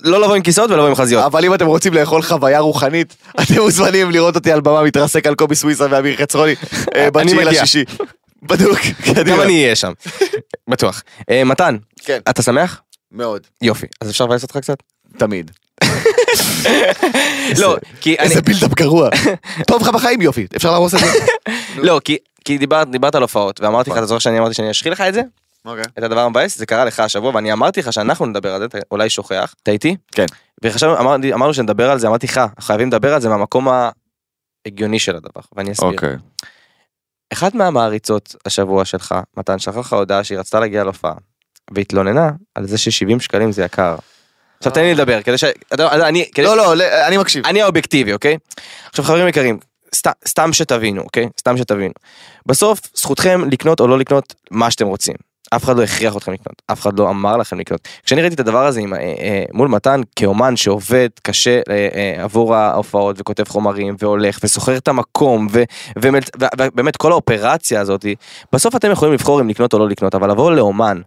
[0.03, 1.25] לא לבוא עם כיסאות ולבוא עם חזיות.
[1.25, 5.35] אבל אם אתם רוצים לאכול חוויה רוחנית, אתם מוזמנים לראות אותי על במה מתרסק על
[5.35, 6.55] קובי סוויסה ואמיר חצרוני
[6.95, 7.45] אה, בתשיעי.
[7.45, 7.83] לשישי.
[8.43, 8.79] בדוק,
[9.25, 9.41] גם.
[9.41, 9.91] אני אהיה שם.
[10.69, 11.03] בטוח.
[11.29, 12.19] אה, מתן, כן.
[12.29, 12.81] אתה שמח?
[13.11, 13.41] מאוד.
[13.61, 13.87] יופי.
[14.01, 14.77] אז אפשר לבאס אותך קצת?
[15.17, 15.51] תמיד.
[17.61, 18.27] לא, כי אני...
[18.27, 19.09] איזה בילדאפ גרוע.
[19.67, 21.05] טוב לך בחיים יופי, אפשר להרוס את זה?
[21.77, 22.17] לא, כי...
[22.57, 25.21] דיברת, על הופעות, ואמרתי לך, אתה זוכר שאני אמרתי שאני אשחיל לך את זה?
[25.65, 25.83] אוקיי.
[25.97, 28.77] את הדבר המבאס, זה קרה לך השבוע, ואני אמרתי לך שאנחנו נדבר על זה, אתה
[28.91, 29.95] אולי שוכח, אתה איתי?
[30.11, 30.25] כן.
[31.33, 33.67] אמרנו שנדבר על זה, אמרתי לך, חייבים לדבר על זה מהמקום
[34.65, 35.89] ההגיוני של הדבר, ואני אסביר.
[35.89, 36.15] אוקיי.
[37.33, 41.13] אחת מהמעריצות השבוע שלך, מתן, שלחה לך הודעה שהיא רצתה להגיע להופעה,
[41.71, 43.95] והתלוננה על זה ש-70 שקלים זה יקר.
[44.59, 45.43] עכשיו תן לי לדבר, כדי ש...
[45.81, 46.25] אני...
[46.33, 47.45] כדי לא, לא, לא, אני מקשיב.
[47.45, 48.37] אני האובייקטיבי, אוקיי?
[48.89, 49.59] עכשיו חברים יקרים,
[49.95, 51.29] סת, סתם שתבינו, אוקיי?
[51.39, 51.93] סתם שתבינו.
[52.45, 55.15] בסוף, זכותכם לקנות או לא לקנות מה שאתם רוצים.
[55.55, 57.87] אף אחד לא הכריח אתכם לקנות, אף אחד לא אמר לכם לקנות.
[58.03, 62.23] כשאני ראיתי את הדבר הזה עם, אה, אה, מול מתן כאומן שעובד קשה אה, אה,
[62.23, 65.63] עבור ההופעות וכותב חומרים והולך ושוכר את המקום ו-
[66.01, 68.05] ומל- ו- ובאמת כל האופרציה הזאת,
[68.53, 71.01] בסוף אתם יכולים לבחור אם לקנות או לא לקנות, אבל לבוא לאומן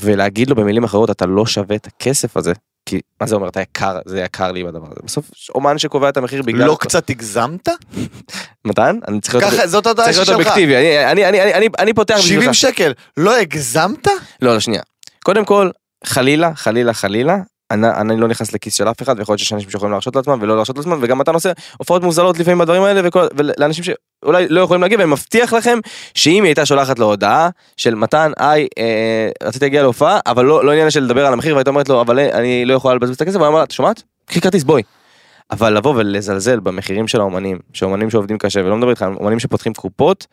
[0.00, 2.52] ולהגיד לו במילים אחרות אתה לא שווה את הכסף הזה,
[2.86, 5.00] כי מה זה אומר אתה יקר, זה יקר לי בדבר הזה.
[5.04, 6.66] בסוף אומן שקובע את המחיר בגלל...
[6.66, 7.68] לא קצת הגזמת?
[8.64, 8.98] מתן?
[9.08, 9.50] אני צריך להיות...
[9.54, 10.36] ככה, זאת להיות שלך.
[10.38, 12.40] אובייקטיבי, אני- אני- אני- אני- אני- אני פותח בשבילך.
[12.42, 14.06] 70 שקל, לא הגזמת?
[14.42, 14.82] לא, לא, שנייה.
[15.24, 15.70] קודם כל,
[16.04, 17.36] חלילה, חלילה, חלילה,
[17.70, 20.38] אני, אני לא נכנס לכיס של אף אחד, ויכול להיות שיש אנשים שיכולים להרשות לעצמם
[20.42, 24.60] ולא להרשות לעצמם, וגם אתה נושא הופעות מוזלות לפעמים בדברים האלה, וכל, ולאנשים שאולי לא
[24.60, 25.78] יכולים להגיע, ואני מבטיח לכם
[26.14, 30.64] שאם היא הייתה שולחת לו הודעה של מתן, היי, אה, רציתי להגיע להופעה, אבל לא,
[30.64, 33.14] לא עניין של לדבר על המחיר, והייתה אומרת לו, אבל אה, אני לא יכולה לבזבז
[33.14, 34.02] את הכסף, והוא אמר לה, את שומעת?
[34.24, 34.82] קחי כרטיס, בואי.
[35.50, 40.26] אבל לבוא ולזלזל במחירים של האומנים, שאומנים שעובדים קשה, ולא מדבר איתך אומנים שפותחים קופות,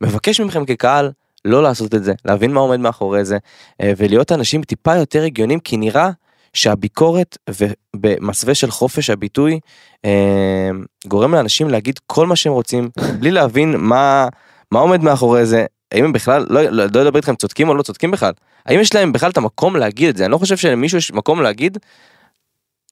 [0.00, 1.10] מבקש מכם כקהל
[1.44, 3.38] לא לעשות את זה, להבין מה עומד מאחורי זה,
[3.82, 6.10] אה, ולהיות אנשים טיפה יותר הגיונים, כי נראה
[6.56, 9.60] שהביקורת ובמסווה של חופש הביטוי
[10.04, 10.70] אה,
[11.06, 12.90] גורם לאנשים להגיד כל מה שהם רוצים,
[13.20, 14.28] בלי להבין מה,
[14.72, 17.82] מה עומד מאחורי זה, האם הם בכלל, לא, לא, לא אדבר איתכם צודקים או לא
[17.82, 18.32] צודקים בכלל,
[18.66, 21.42] האם יש להם בכלל את המקום להגיד את זה, אני לא חושב שלמישהו יש מקום
[21.42, 21.78] להגיד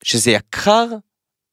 [0.03, 0.87] שזה יקר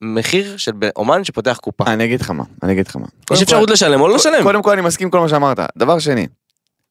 [0.02, 1.84] מחיר של אומן שפותח קופה.
[1.88, 3.06] אני אגיד לך מה, אני אגיד לך מה.
[3.32, 4.44] יש אפשרות לשלם או לא לשלם.
[4.44, 5.60] קודם כל אני מסכים כל מה שאמרת.
[5.78, 6.28] דבר שני,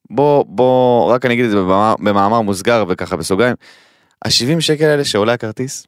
[0.09, 3.55] בוא, בוא, רק אני אגיד את זה במאמר, במאמר מוסגר וככה בסוגריים.
[4.25, 5.87] ה-70 שקל האלה שעולה הכרטיס,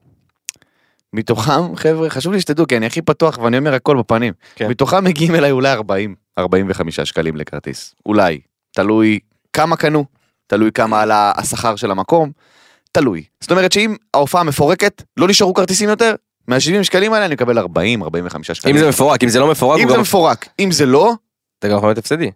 [1.14, 4.34] מתוכם, חבר'ה, חשוב לי שתדעו, כי אני הכי פתוח ואני אומר הכל בפנים.
[4.56, 4.70] כן.
[4.70, 7.96] מתוכם מגיעים אליי אולי 40, 45 שקלים לכרטיס.
[8.06, 8.40] אולי.
[8.76, 9.20] תלוי
[9.54, 10.06] כמה קנו,
[10.48, 12.32] תלוי כמה עלה השכר של המקום,
[12.92, 13.24] תלוי.
[13.42, 16.16] זאת אומרת שאם ההופעה מפורקת, לא נשארו כרטיסים יותר,
[16.48, 18.76] מה-70 שקלים האלה אני מקבל 40, 45 שקלים.
[18.76, 21.14] אם זה מפורק, אם זה לא מפורק, אם זה גם- מפורק, אם זה לא,
[21.60, 22.32] אתה גם יכול להיות הפסדי.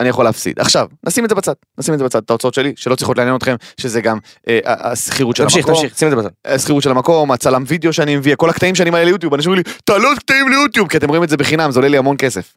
[0.00, 0.60] אני יכול להפסיד.
[0.60, 3.36] עכשיו, נשים את זה בצד, נשים את זה בצד, את ההוצאות שלי, שלא צריכות לעניין
[3.36, 4.18] אתכם, שזה גם
[4.48, 6.28] אה, השכירות של תמשיך, המקום, תמשיך, שים את זה בצד.
[6.44, 9.72] השכירות של המקום, הצלם וידאו שאני מביא, כל הקטעים שאני מעלה ליוטיוב, אנשים אומרים לי,
[9.84, 12.54] תעלו עוד קטעים ליוטיוב, כי אתם רואים את זה בחינם, זה עולה לי המון כסף.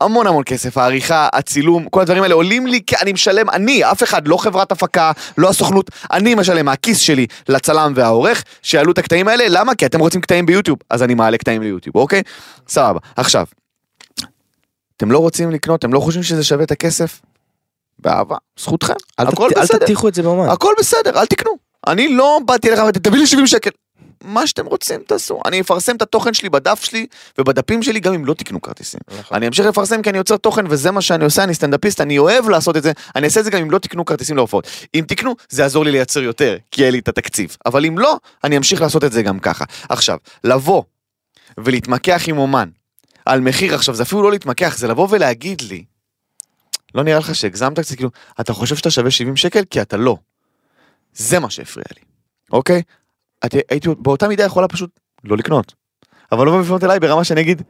[0.00, 4.02] המון המון כסף, העריכה, הצילום, כל הדברים האלה עולים לי, כי אני משלם, אני, אף
[4.02, 9.28] אחד, לא חברת הפקה, לא הסוכנות, אני משלם מהכיס שלי לצלם והעורך, שיעלו את הקטעים
[9.28, 9.74] האלה, למה?
[9.74, 12.22] כי אתם רוצים קטעים ביוטיוב, אז אני מעלה קטעים ליוטיוב, אוקיי?
[12.68, 12.98] סבבה.
[13.16, 13.46] עכשיו,
[15.00, 17.20] אתם לא רוצים לקנות, אתם לא חושבים שזה שווה את הכסף?
[17.98, 19.78] באהבה, זכותכם, אל הכל ת- אל בסדר.
[19.78, 20.48] תטיחו את זה באומן.
[20.48, 21.50] הכל בסדר, אל תקנו.
[21.86, 23.70] אני לא באתי אליך ואמרתי, תביא לי 70 שקל.
[24.24, 25.40] מה שאתם רוצים תעשו.
[25.44, 27.06] אני אפרסם את התוכן שלי בדף שלי
[27.38, 29.00] ובדפים שלי גם אם לא תקנו כרטיסים.
[29.18, 29.36] נכון.
[29.36, 32.48] אני אמשיך לפרסם כי אני יוצר תוכן וזה מה שאני עושה, אני סטנדאפיסט, אני אוהב
[32.48, 34.66] לעשות את זה, אני אעשה את זה גם אם לא תקנו כרטיסים להופעות.
[34.94, 37.56] אם תקנו, זה יעזור לי לייצר יותר, כי יהיה לי את התקציב.
[37.66, 39.64] אבל אם לא, אני אמשיך לעשות את זה גם ככה.
[39.88, 40.82] עכשיו, לבוא
[41.58, 42.68] ולהתמקח עם אומן
[43.30, 45.84] על מחיר, עכשיו זה אפילו לא להתמקח, זה לבוא ולהגיד לי,
[46.94, 48.10] לא נראה לך שהגזמת קצת, כאילו,
[48.40, 49.64] אתה חושב שאתה שווה 70 שקל?
[49.70, 50.16] כי אתה לא.
[51.12, 52.02] זה מה שהפריע לי,
[52.52, 52.82] אוקיי?
[53.46, 54.90] את, הייתי באותה מידה יכולה פשוט
[55.24, 55.74] לא לקנות.
[56.32, 57.62] אבל לא לפנות אליי ברמה שאני אגיד,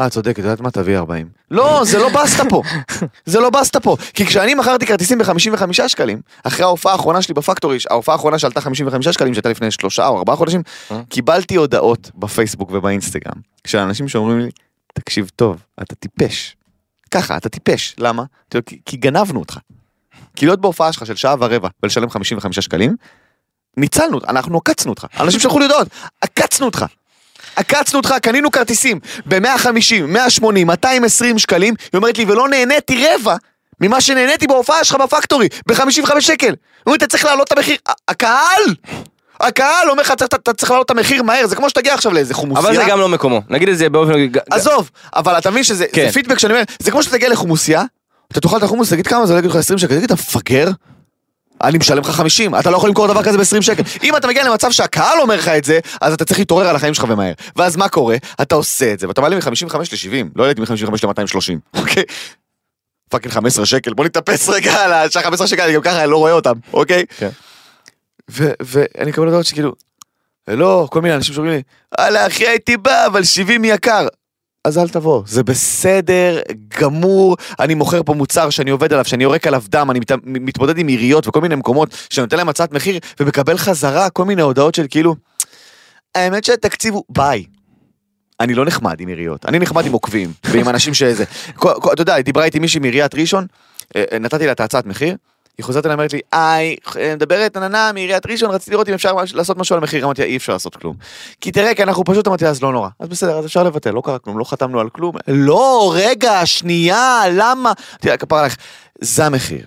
[0.00, 0.70] אה, צודקת, את יודעת מה?
[0.70, 1.28] תביא 40.
[1.50, 2.62] לא, זה לא בסטה פה.
[3.32, 3.96] זה לא בסטה פה.
[4.14, 9.08] כי כשאני מכרתי כרטיסים ב-55 שקלים, אחרי ההופעה האחרונה שלי בפקטורי, ההופעה האחרונה שעלתה 55
[9.08, 11.00] שקלים, שהייתה לפני שלושה או ארבעה חודשים, אה?
[11.08, 14.50] קיבלתי הודעות בפייסבוק ובאינסטגרם, של אנשים שאומרים לי,
[14.98, 16.56] תקשיב טוב, אתה טיפש.
[17.10, 17.94] ככה, אתה טיפש.
[17.98, 18.22] למה?
[18.66, 19.58] כי, כי גנבנו אותך.
[20.36, 22.96] כי להיות בהופעה שלך של שעה ורבע ולשלם 55 שקלים,
[23.76, 25.06] ניצלנו, אנחנו עקצנו אותך.
[25.20, 25.88] אנשים שלחו לי הודעות,
[26.20, 26.84] עקצנו אותך.
[27.56, 33.36] עקצנו אותך, קנינו כרטיסים ב-150, 180, 220 שקלים, היא אומרת לי, ולא נהניתי רבע
[33.80, 36.46] ממה שנהניתי בהופעה שלך בפקטורי, ב-55 שקל.
[36.46, 37.76] היא אומרת, אתה צריך להעלות את המחיר.
[38.08, 38.74] הקהל!
[39.40, 42.68] הקהל אומר לך, "אתה- צריך להעלות את המחיר מהר, זה כמו שתגיע עכשיו לאיזה חומוסייה.
[42.70, 44.12] אבל זה גם לא מקומו, נגיד את זה באופן...
[44.50, 46.10] עזוב, אבל אתה מבין שזה כן.
[46.10, 47.82] פידבק שאני אומר, זה כמו שתגיע לחומוסייה,
[48.32, 50.68] אתה תאכל את החומוס, תגיד כמה זה, יגיד לך 20 שקל, תגיד, אתה מפגר?
[51.62, 53.82] אני משלם לך 50, אתה לא יכול למכור דבר כזה ב-20 שקל.
[54.02, 56.94] אם אתה מגיע למצב שהקהל אומר לך את זה, אז אתה צריך להתעורר על החיים
[56.94, 57.32] שלך ומהר.
[57.56, 58.16] ואז מה קורה?
[58.42, 60.70] אתה עושה את זה, ואתה מעלה מ-55 ל-70, לא העליתי מ-55
[61.06, 62.02] ל-230, אוקיי?
[63.10, 66.32] fucking 15 שקל, בוא נתאפס רגע על השעה 15 שקל, אני גם ככה לא רואה
[66.32, 67.04] אותם, אוקיי?
[67.18, 67.28] כן.
[68.28, 69.72] ואני מקבל הודעות שכאילו,
[70.48, 71.62] לא, כל מיני אנשים שאומרים לי,
[71.98, 74.06] וואלה אחי הייתי בא, אבל 70 יקר.
[74.64, 76.40] אז אל תבוא, זה בסדר
[76.80, 80.78] גמור, אני מוכר פה מוצר שאני עובד עליו, שאני יורק עליו דם, אני מת, מתמודד
[80.78, 84.74] עם עיריות וכל מיני מקומות שאני נותן להם הצעת מחיר ומקבל חזרה כל מיני הודעות
[84.74, 85.16] של כאילו,
[86.14, 87.44] האמת שהתקציב הוא ביי.
[88.40, 91.24] אני לא נחמד עם עיריות, אני נחמד עם עוקבים ועם אנשים שזה.
[91.92, 93.46] אתה יודע, דיברה איתי מישהי מעיריית ראשון,
[93.96, 95.16] אה, אה, נתתי לה את ההצעת מחיר,
[95.58, 99.12] היא חוזרת אליי ואומרת לי, היי, אה, מדברת עננה מעיריית ראשון, רציתי לראות אם אפשר
[99.34, 100.96] לעשות משהו על המחיר, אמרתי לה, אי אפשר לעשות כלום.
[101.40, 102.88] כי תראה, כי אנחנו פשוט, אמרתי אז לא נורא.
[103.00, 105.14] אז בסדר, אז אפשר לבטל, לא קרה כלום, לא חתמנו על כלום.
[105.28, 107.72] לא, רגע, שנייה, למה?
[108.04, 108.56] לה, כפרה עליך,
[109.00, 109.66] זה המחיר.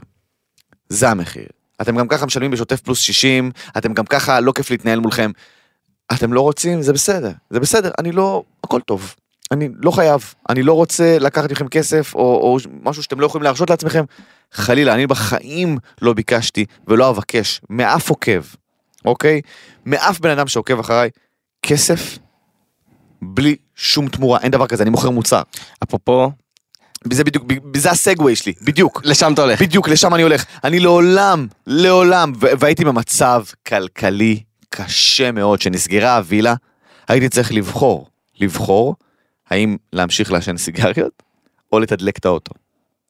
[0.90, 1.48] זה המחיר.
[1.82, 5.32] אתם גם ככה משלמים בשוטף פלוס 60, אתם גם ככה לא כיף להתנהל מולכם.
[6.14, 9.16] אתם לא רוצים, זה בסדר, זה בסדר, אני לא, הכל טוב.
[9.52, 13.44] אני לא חייב, אני לא רוצה לקחת מכם כסף, או, או משהו שאתם לא יכולים
[13.44, 14.04] להרשות לעצמכם.
[14.52, 18.42] חלילה, אני בחיים לא ביקשתי ולא אבקש מאף עוקב,
[19.06, 19.42] אוקיי?
[19.86, 21.10] מאף בן אדם שעוקב אחריי,
[21.62, 22.18] כסף
[23.22, 25.42] בלי שום תמורה, אין דבר כזה, אני מוכר מוצר.
[25.84, 26.32] אפרופו,
[27.14, 27.46] זה בדיוק,
[27.76, 29.02] זה הסגווי שלי, בדיוק.
[29.06, 29.62] לשם אתה הולך.
[29.62, 30.46] בדיוק, לשם אני הולך.
[30.64, 36.54] אני לעולם, לעולם, והייתי במצב כלכלי קשה מאוד, שנסגרה הווילה,
[37.08, 38.08] הייתי צריך לבחור,
[38.40, 38.96] לבחור,
[39.52, 41.24] האם להמשיך לעשן סיגריות,
[41.72, 42.54] או לתדלק את האוטו.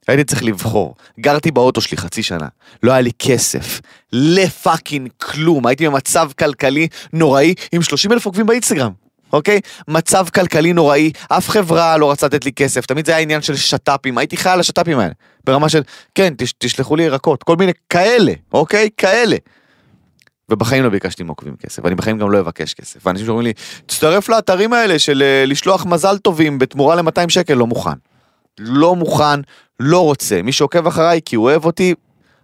[0.07, 0.95] הייתי צריך לבחור.
[1.19, 2.47] גרתי באוטו שלי חצי שנה,
[2.83, 3.81] לא היה לי כסף,
[4.13, 8.91] לפאקינג כלום, הייתי במצב כלכלי נוראי עם 30 אלף עוקבים באינסטגרם.
[9.33, 9.59] אוקיי?
[9.87, 13.55] מצב כלכלי נוראי, אף חברה לא רצה לתת לי כסף, תמיד זה היה עניין של
[13.55, 15.13] שת"פים, הייתי חי על השת"פים האלה.
[15.43, 15.81] ברמה של,
[16.15, 18.89] כן, תש, תשלחו לי ירקות, כל מיני כאלה, אוקיי?
[18.97, 19.35] כאלה.
[20.51, 23.07] ובחיים לא ביקשתי מעוקבים כסף, ואני בחיים גם לא אבקש כסף.
[23.07, 23.53] ואנשים שאומרים לי,
[23.85, 27.91] תצטרף לאתרים האלה של אה, לשלוח מזל טובים בתמורה ל-200 שקל, לא מוכן.
[28.59, 29.39] לא מוכן,
[29.79, 30.41] לא רוצה.
[30.41, 31.93] מי שעוקב אחריי כי הוא אוהב אותי,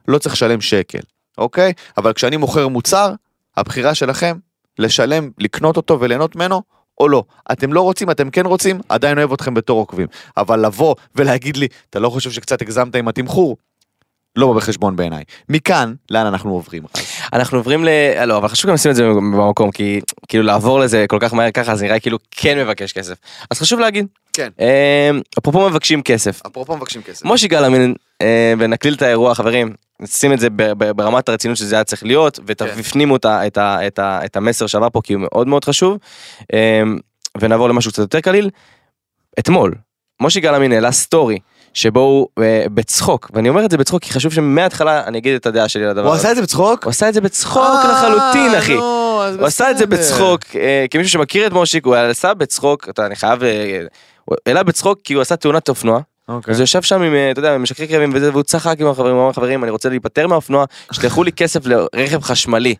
[0.07, 0.99] לא צריך לשלם שקל,
[1.37, 1.73] אוקיי?
[1.97, 3.13] אבל כשאני מוכר מוצר,
[3.57, 4.37] הבחירה שלכם
[4.79, 6.61] לשלם, לקנות אותו וליהנות ממנו,
[6.99, 7.23] או לא.
[7.51, 10.07] אתם לא רוצים, אתם כן רוצים, עדיין אוהב אתכם בתור עוקבים.
[10.37, 13.57] אבל לבוא ולהגיד לי, אתה לא חושב שקצת הגזמת עם התמחור?
[14.37, 15.23] לא בא בחשבון בעיניי.
[15.49, 16.83] מכאן, לאן אנחנו עוברים?
[17.33, 17.89] אנחנו עוברים ל...
[18.25, 21.51] לא, אבל חשוב גם לשים את זה במקום, כי כאילו לעבור לזה כל כך מהר
[21.51, 23.15] ככה, זה נראה כאילו כן מבקש כסף.
[23.51, 24.49] אז חשוב להגיד, כן.
[24.59, 25.09] אה,
[25.39, 27.25] אפרופו מבקשים כסף, אפרופו מבקשים כסף.
[27.25, 30.49] מושי גלאמין, אה, ונקליל את האירוע חברים, נשים את זה
[30.95, 35.65] ברמת הרצינות שזה היה צריך להיות, ותפנימו את המסר שעבר פה כי הוא מאוד מאוד
[35.65, 35.97] חשוב.
[36.53, 36.81] אה,
[37.41, 38.49] ונעבור למשהו קצת יותר קליל.
[39.39, 39.75] אתמול,
[40.19, 41.39] מושי גלאמין העלה סטורי.
[41.77, 45.45] שבו הוא אה, בצחוק, ואני אומר את זה בצחוק כי חשוב שמההתחלה אני אגיד את
[45.45, 46.21] הדעה שלי על הדבר הוא הזה.
[46.21, 46.83] עשה את זה בצחוק?
[46.83, 48.75] הוא עשה את זה בצחוק אה, לחלוטין אחי.
[48.75, 50.03] נו, אז הוא עשה את זה בסדר.
[50.03, 53.81] בצחוק, אה, כמישהו שמכיר את מושיק, הוא עשה בצחוק, אתה, אני חייב, אה,
[54.25, 56.51] הוא העלה בצחוק כי הוא עשה תאונת אופנוע, אוקיי.
[56.51, 58.87] אז הוא ישב שם עם, אה, אתה יודע, עם משככי כאבים וזה, והוא צחק עם
[58.87, 62.75] החברים, הוא אמר חברים, אני רוצה להיפטר מהאופנוע, שלחו לי כסף לרכב חשמלי.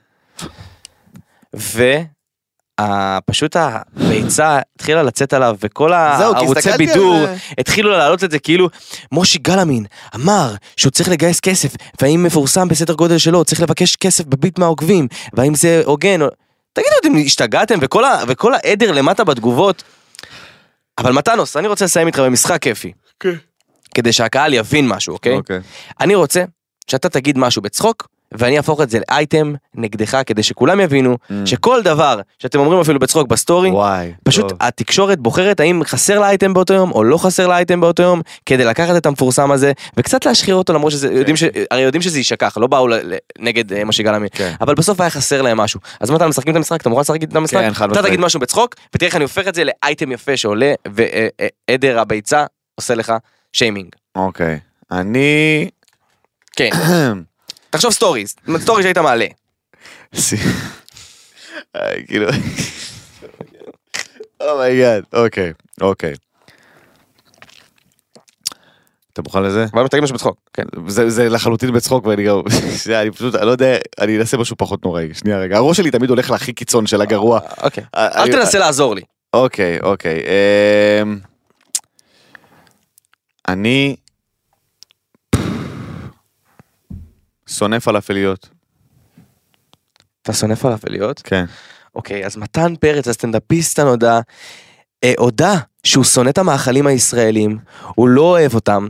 [2.82, 7.26] ופשוט הביצה התחילה לצאת עליו וכל הערוצי בידור.
[7.58, 8.70] התחילו להעלות את זה כאילו
[9.12, 14.26] מושי גלאמין אמר שהוא צריך לגייס כסף והאם מפורסם בסדר גודל שלו צריך לבקש כסף
[14.26, 16.20] בביט מהעוקבים והאם זה הוגן.
[16.74, 18.24] תגידו אתם השתגעתם וכל, ה...
[18.28, 19.84] וכל העדר למטה בתגובות.
[20.98, 22.92] אבל מתנוס אני רוצה לסיים איתך במשחק כיפי.
[23.94, 25.36] כדי שהקהל יבין משהו אוקיי?
[25.36, 25.60] אוקיי.
[26.00, 26.44] אני רוצה
[26.88, 31.34] שאתה תגיד משהו בצחוק ואני אהפוך את זה לאייטם נגדך כדי שכולם יבינו Mm.
[31.46, 34.14] שכל דבר שאתם אומרים אפילו בצחוק בסטורי וואי.
[34.24, 34.58] פשוט טוב.
[34.62, 38.22] התקשורת בוחרת האם חסר לה אייטם באותו יום או לא חסר לה אייטם באותו יום
[38.46, 41.44] כדי לקחת את המפורסם הזה וקצת להשחיר אותו למרות שזה יודעים ש...
[41.72, 42.94] הרי יודעים שזה יישכח לא באו ל...
[43.40, 44.54] נגד אה, משה גלעמי כן.
[44.62, 47.24] אבל בסוף היה חסר להם משהו אז מה אתה משחקים את המשחק אתה מוכן לשחק
[47.24, 48.04] את המשחק כן, אתה.
[48.04, 52.96] תגיד משהו בצחוק ותראה איך אני הופך את זה לאייטם יפה שעולה ועדר הביצה עושה
[52.96, 53.14] לך
[53.54, 54.60] שיימינג אוקיי.
[54.92, 55.70] אני...
[56.56, 56.70] כן
[57.78, 59.26] תחשוב סטוריז סטורי שהיית מעלה
[61.76, 62.28] אה, כאילו...
[64.42, 65.04] oh my god.
[65.14, 65.54] אוקיי.
[65.82, 66.14] אוקיי.
[69.14, 69.66] אתה מוכן לזה?
[69.74, 72.42] אבל תגיד משהו בצחוק כן זה, זה לחלוטין בצחוק ואני גם,
[73.02, 76.10] אני פשוט, אני לא יודע, אני אנסה משהו פחות נוראי, שנייה רגע, הראש שלי תמיד
[76.10, 77.40] הולך להכי קיצון של הגרוע.
[77.62, 79.02] אוקיי אה, אל תנסה לעזור לי
[79.34, 80.22] אוקיי, אוקיי.
[81.02, 81.20] אמ,
[83.48, 83.96] אני
[87.48, 88.50] שונא פלאפליות.
[90.22, 91.22] אתה שונא פלאפליות?
[91.24, 91.46] כן.
[91.96, 94.20] אוקיי, אז מתן פרץ, הסטנדאפיסט הנודע,
[95.04, 97.58] אה, הודה שהוא שונא את המאכלים הישראלים,
[97.96, 98.88] הוא לא אוהב אותם,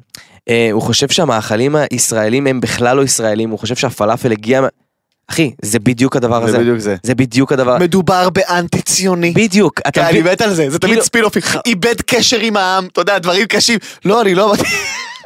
[0.50, 4.62] אה, הוא חושב שהמאכלים הישראלים הם בכלל לא ישראלים, הוא חושב שהפלאפל הגיע...
[5.30, 6.52] אחי, זה בדיוק הדבר הזה.
[6.52, 6.96] זה בדיוק זה.
[7.04, 7.78] זה בדיוק הדבר.
[7.78, 9.32] מדובר באנטי ציוני.
[9.32, 10.32] בדיוק, כן, אתה אני מבין?
[10.34, 13.80] מת על זה, זה תמיד כאילו- ספינופים, איבד קשר עם העם, אתה יודע, דברים קשים.
[14.06, 14.54] לא, אני לא...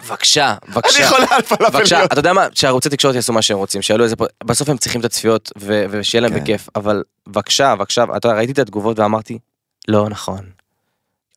[0.03, 1.09] בבקשה, אני בבקשה.
[1.09, 2.11] חולה על בבקשה, פלאפליות.
[2.13, 5.01] אתה יודע מה, שערוצי תקשורת יעשו מה שהם רוצים, שיעלו איזה פה, בסוף הם צריכים
[5.01, 6.39] את הצפיות ו- ושיהיה להם כן.
[6.39, 9.39] בכיף, אבל בבקשה, בבקשה, אתה יודע, ראיתי את התגובות ואמרתי,
[9.87, 10.39] לא נכון.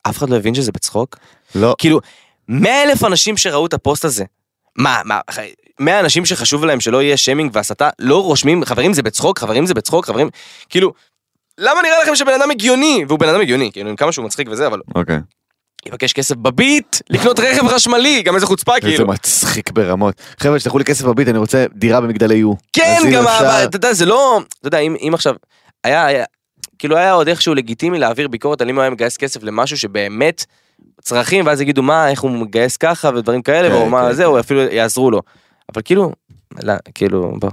[0.02, 1.16] אף אחד לא הבין שזה בצחוק?
[1.54, 1.74] לא.
[1.78, 2.00] כאילו,
[2.48, 4.24] 100 אלף אנשים שראו את הפוסט הזה,
[4.76, 5.20] מה, מה,
[5.80, 9.74] 100 אנשים שחשוב להם שלא יהיה שיימינג והסתה, לא רושמים, חברים זה בצחוק, חברים זה
[9.74, 10.30] בצחוק, חברים,
[10.68, 10.92] כאילו,
[11.58, 14.48] למה נראה לכם שבן אדם הגיוני, והוא בן אדם הגיוני, כאילו, עם כמה שהוא מצחיק
[14.50, 15.18] וזה, אבל אוקיי.
[15.86, 19.06] יבקש כסף בביט, לקנות רכב חשמלי, גם איזה חוצפה, כאילו.
[19.06, 20.14] מצחיק ברמות.
[20.38, 22.52] חבר'ה, תשלחו לי כסף בביט, אני רוצה דירה במגדלי יו.
[22.72, 23.24] כן, גם,
[23.64, 25.34] אתה יודע, זה לא, אתה יודע, אם, אם עכשיו,
[25.84, 26.24] היה,
[26.78, 30.44] כאילו היה עוד איכשהו לגיטימי להעביר ביקורת על אם הוא היה מגייס כסף למשהו שבאמת
[31.00, 34.24] צרכים, ואז יגידו מה, איך הוא מגייס ככה ודברים כאלה, כן, או מה כן, זה,
[34.24, 35.20] או אפילו יעזרו לו.
[35.74, 36.12] אבל כאילו,
[36.62, 37.50] לא, כאילו, בוא.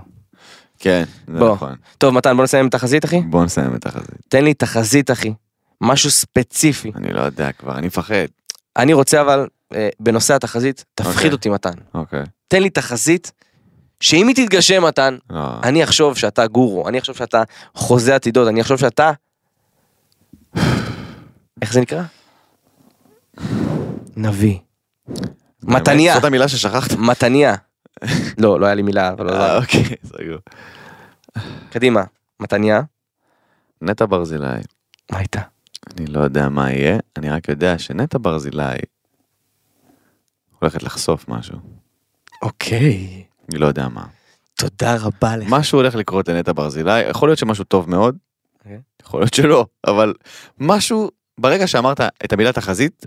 [0.80, 1.40] כן, זה.
[1.40, 1.76] נכון.
[1.98, 3.22] טוב, מתן, בוא נסיים עם תחזית, אחי.
[3.22, 4.16] בוא נסיים את החזית.
[4.30, 5.34] תן לי תחזית, אחי.
[5.82, 6.92] משהו ספציפי.
[6.96, 8.26] אני לא יודע כבר, אני מפחד.
[8.78, 11.32] אני רוצה אבל, אה, בנושא התחזית, תפחיד אוקיי.
[11.32, 11.74] אותי, מתן.
[11.94, 12.24] אוקיי.
[12.48, 13.32] תן לי תחזית,
[14.00, 15.60] שאם היא תתגשם, מתן, לא.
[15.64, 17.44] אני אחשוב שאתה גורו, אני אחשוב שאתה
[17.76, 19.12] חוזה עתידות, אני אחשוב שאתה...
[21.62, 22.04] איך זה נקרא?
[24.16, 24.58] נביא.
[25.64, 26.14] מתניה.
[26.14, 26.94] זאת המילה ששכחת?
[26.98, 27.56] מתניה.
[28.38, 29.58] לא, לא היה לי מילה, אבל לא אה, יודע.
[29.58, 30.38] אוקיי, סגור.
[31.70, 32.04] קדימה.
[32.40, 32.82] מתניה.
[33.82, 34.48] נטע ברזילי,
[35.12, 35.42] מה הייתה?
[35.90, 38.78] אני לא יודע מה יהיה, אני רק יודע שנטע ברזילי
[40.60, 41.58] הולכת לחשוף משהו.
[42.42, 43.24] אוקיי.
[43.50, 44.06] אני לא יודע מה.
[44.56, 45.48] תודה רבה לך.
[45.50, 48.18] משהו הולך לקרות לנטע ברזילי, יכול להיות שמשהו טוב מאוד,
[48.60, 48.80] אוקיי.
[49.02, 50.14] יכול להיות שלא, אבל
[50.60, 53.06] משהו, ברגע שאמרת את המילה תחזית,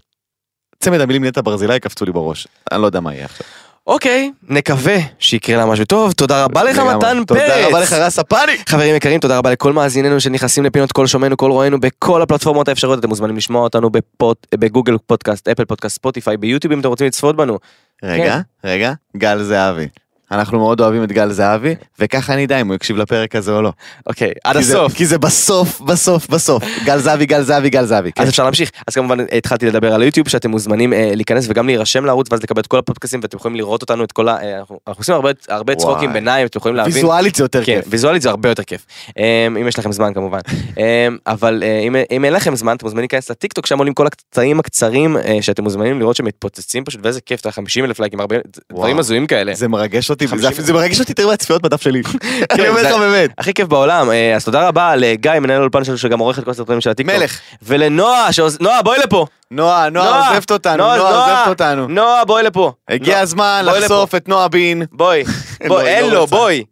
[0.81, 2.49] צמד המילים נטע ברזילי קפצו לי בראש.
[2.73, 3.47] אני לא יודע מה יהיה עכשיו.
[3.87, 6.13] אוקיי, נקווה שיקרה לה משהו טוב.
[6.13, 6.79] תודה רבה לך.
[6.79, 7.41] מתן פרץ.
[7.41, 8.53] תודה רבה לך רס הפאני.
[8.69, 12.99] חברים יקרים, תודה רבה לכל מאזיננו שנכנסים לפינות כל שומעינו, כל רואינו בכל הפלטפורמות האפשריות.
[12.99, 17.37] אתם מוזמנים לשמוע אותנו בפוט, בגוגל פודקאסט, אפל פודקאסט, ספוטיפיי, ביוטיוב אם אתם רוצים לצפות
[17.37, 17.59] בנו.
[18.03, 19.89] רגע, רגע, גל זהבי.
[20.31, 23.63] אנחנו מאוד אוהבים את גל זהבי, וככה אני אדע אם הוא יקשיב לפרק הזה או
[23.63, 23.73] לא.
[24.07, 24.95] אוקיי, עד הסוף.
[24.95, 26.65] כי זה בסוף, בסוף, בסוף.
[26.85, 28.13] גל זהבי, גל זהבי, גל זהבי.
[28.13, 28.23] כן.
[28.23, 28.71] אז אפשר להמשיך.
[28.89, 32.61] אז כמובן התחלתי לדבר על היוטיוב שאתם מוזמנים אה, להיכנס וגם להירשם לערוץ ואז לקבל
[32.61, 34.37] את כל הפודקאסים ואתם יכולים לראות אותנו את כל ה...
[34.43, 35.15] אה, אנחנו עושים
[35.49, 35.75] הרבה.
[35.75, 36.95] צחוקים ביניים, אתם יכולים להבין.
[36.95, 37.85] ויזואלית זה יותר כן, כיף.
[37.89, 38.87] ויזואלית זה הרבה יותר כיף.
[39.19, 40.39] אמ, אם יש לכם זמן כמובן.
[40.79, 41.79] אמ, אבל אה,
[42.11, 46.01] אם, אין לכם זמן אתם מוזמנים להיכנס לטיקטוק שם עולים כל הקטעים הקצרים שאתם מוזמנים
[46.01, 48.37] לראות שמתפוצצים פשוט ואיזה כיף, אתה יודע, 50 אלף לייקים, הרבה
[48.73, 48.99] דברים.
[48.99, 49.55] הזויים כאלה.
[49.55, 50.27] זה מרגש אותי.
[50.63, 52.03] זה- מרגש אותי יותר מהצפיות בדף שלי.
[52.53, 53.31] אני אומר זה- לך באמת.
[53.39, 56.51] הכי כיף בעולם, אה, אז תודה רבה לגיא מנהל האולפן שלנו שגם עורך את כל
[56.51, 57.17] הסרטונים של הטיקטוק.
[57.17, 57.39] מלך.
[57.63, 58.29] ולנועה,
[58.61, 59.27] נועה בואי לפה.
[59.51, 61.89] נועה, נועה עוזבת אותנו, נועה, עוזבת אותנו.
[61.89, 62.73] נועה בואי לפה.
[62.89, 64.83] הגיע הזמן בואי לחשוף את נועה בין.
[64.93, 65.25] בואי,
[65.61, 66.37] לא, בואי, אין לא לו, רוצה.
[66.37, 66.65] בואי.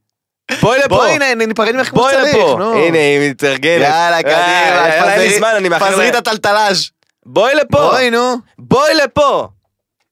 [0.61, 0.89] בואי לפה.
[0.89, 2.35] בואי הנה, ניפרד ממך כמו בואי שצריך.
[2.37, 2.57] לפה.
[2.59, 2.73] נו.
[2.75, 3.83] הנה היא מתארגנת.
[3.83, 5.89] יאללה, קדימה, אה, יאללה, אין לי זמן, אני מאחר.
[5.91, 6.91] תפזרי ל- את הטלטלאז'.
[7.27, 7.79] בואי לפה.
[7.79, 8.35] בואי נו.
[8.59, 9.49] בואי לפה.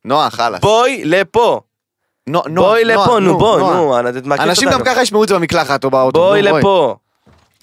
[0.05, 0.61] נועה, חלאס.
[0.61, 1.61] בואי לפה.
[2.31, 3.61] נו, נועה, בואי לפה, נו בוא.
[3.61, 3.99] נו.
[4.41, 4.85] אנשים גם.
[4.85, 6.20] ככה ישמעו את זה במקלחת או באוטו.
[6.20, 6.97] בואי נו, לפה.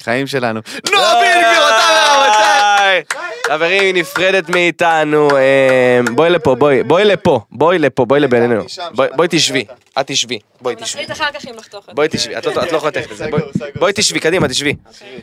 [0.08, 0.60] חיים שלנו.
[0.92, 2.78] נועה בין, גבירותיי ורבותיי.
[2.78, 3.02] ביי.
[3.48, 5.28] חברים, היא נפרדת מאיתנו.
[5.36, 6.82] אה, בואי לפה, בואי.
[6.82, 7.40] בואי לפה.
[7.52, 8.62] בואי לפה, בואי לבינינו.
[8.94, 9.64] בואי- בואי תשבי.
[10.00, 10.38] את תשבי.
[10.60, 10.84] בואי תשבי.
[11.02, 11.92] נחליט אחר כך אם לחתוך את זה.
[11.94, 13.42] בואי תשבי, את לא את לא יכולה לתת את זה, בואי-
[13.78, 14.74] בואי תשבי, קדימה, תשבי.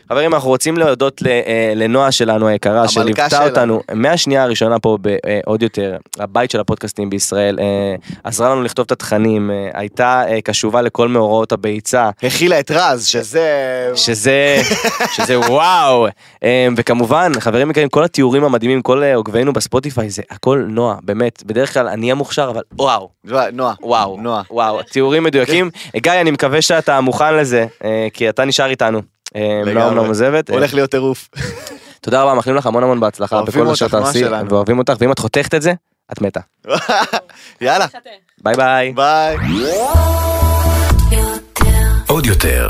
[0.10, 3.46] חברים, אנחנו רוצים להודות ל- אה, לנועה שלנו היקרה, שליוותה.
[3.46, 7.66] אותנו מהשנייה הראשונה פה בעוד יותר, הבית של הפודקאסטים בישראל, אה,
[8.24, 13.06] עזרה לנו לכתוב את התכנים, אה, הייתה אה, קשובה לכל מאורעות הביצה, הכילה את רז,
[13.06, 13.48] שזה...
[13.96, 14.62] שזה,
[15.15, 16.07] שזה וואו,
[16.43, 21.43] אה, וכמובן, חברים יקרים, כל התיאורים המדהימים, כל אה, עוקבינו בספוטיפיי, זה הכל נועה, באמת,
[21.45, 23.09] בדרך כלל אני המוכשר, אבל וואו.
[23.53, 23.73] נועה.
[23.82, 24.41] וואו, נועה.
[24.51, 25.69] וואו, תיאורים מדויקים.
[25.97, 29.01] גיא, אני מקווה שאתה מוכן לזה, אה, כי אתה נשאר איתנו.
[29.65, 29.84] לא.
[29.88, 30.49] אומנם עוזבת.
[30.49, 31.30] אה, הולך להיות טירוף.
[32.01, 34.49] תודה רבה, מאחלים לך המון המון בהצלחה בכל מה שאתה נועה שלנו.
[34.49, 35.73] ואוהבים אותך, ואם את חותכת את זה,
[36.11, 36.39] את מתה.
[37.61, 37.86] יאללה.
[38.43, 38.93] ביי ביי.
[38.93, 39.38] ביי.
[42.07, 42.69] עוד יותר,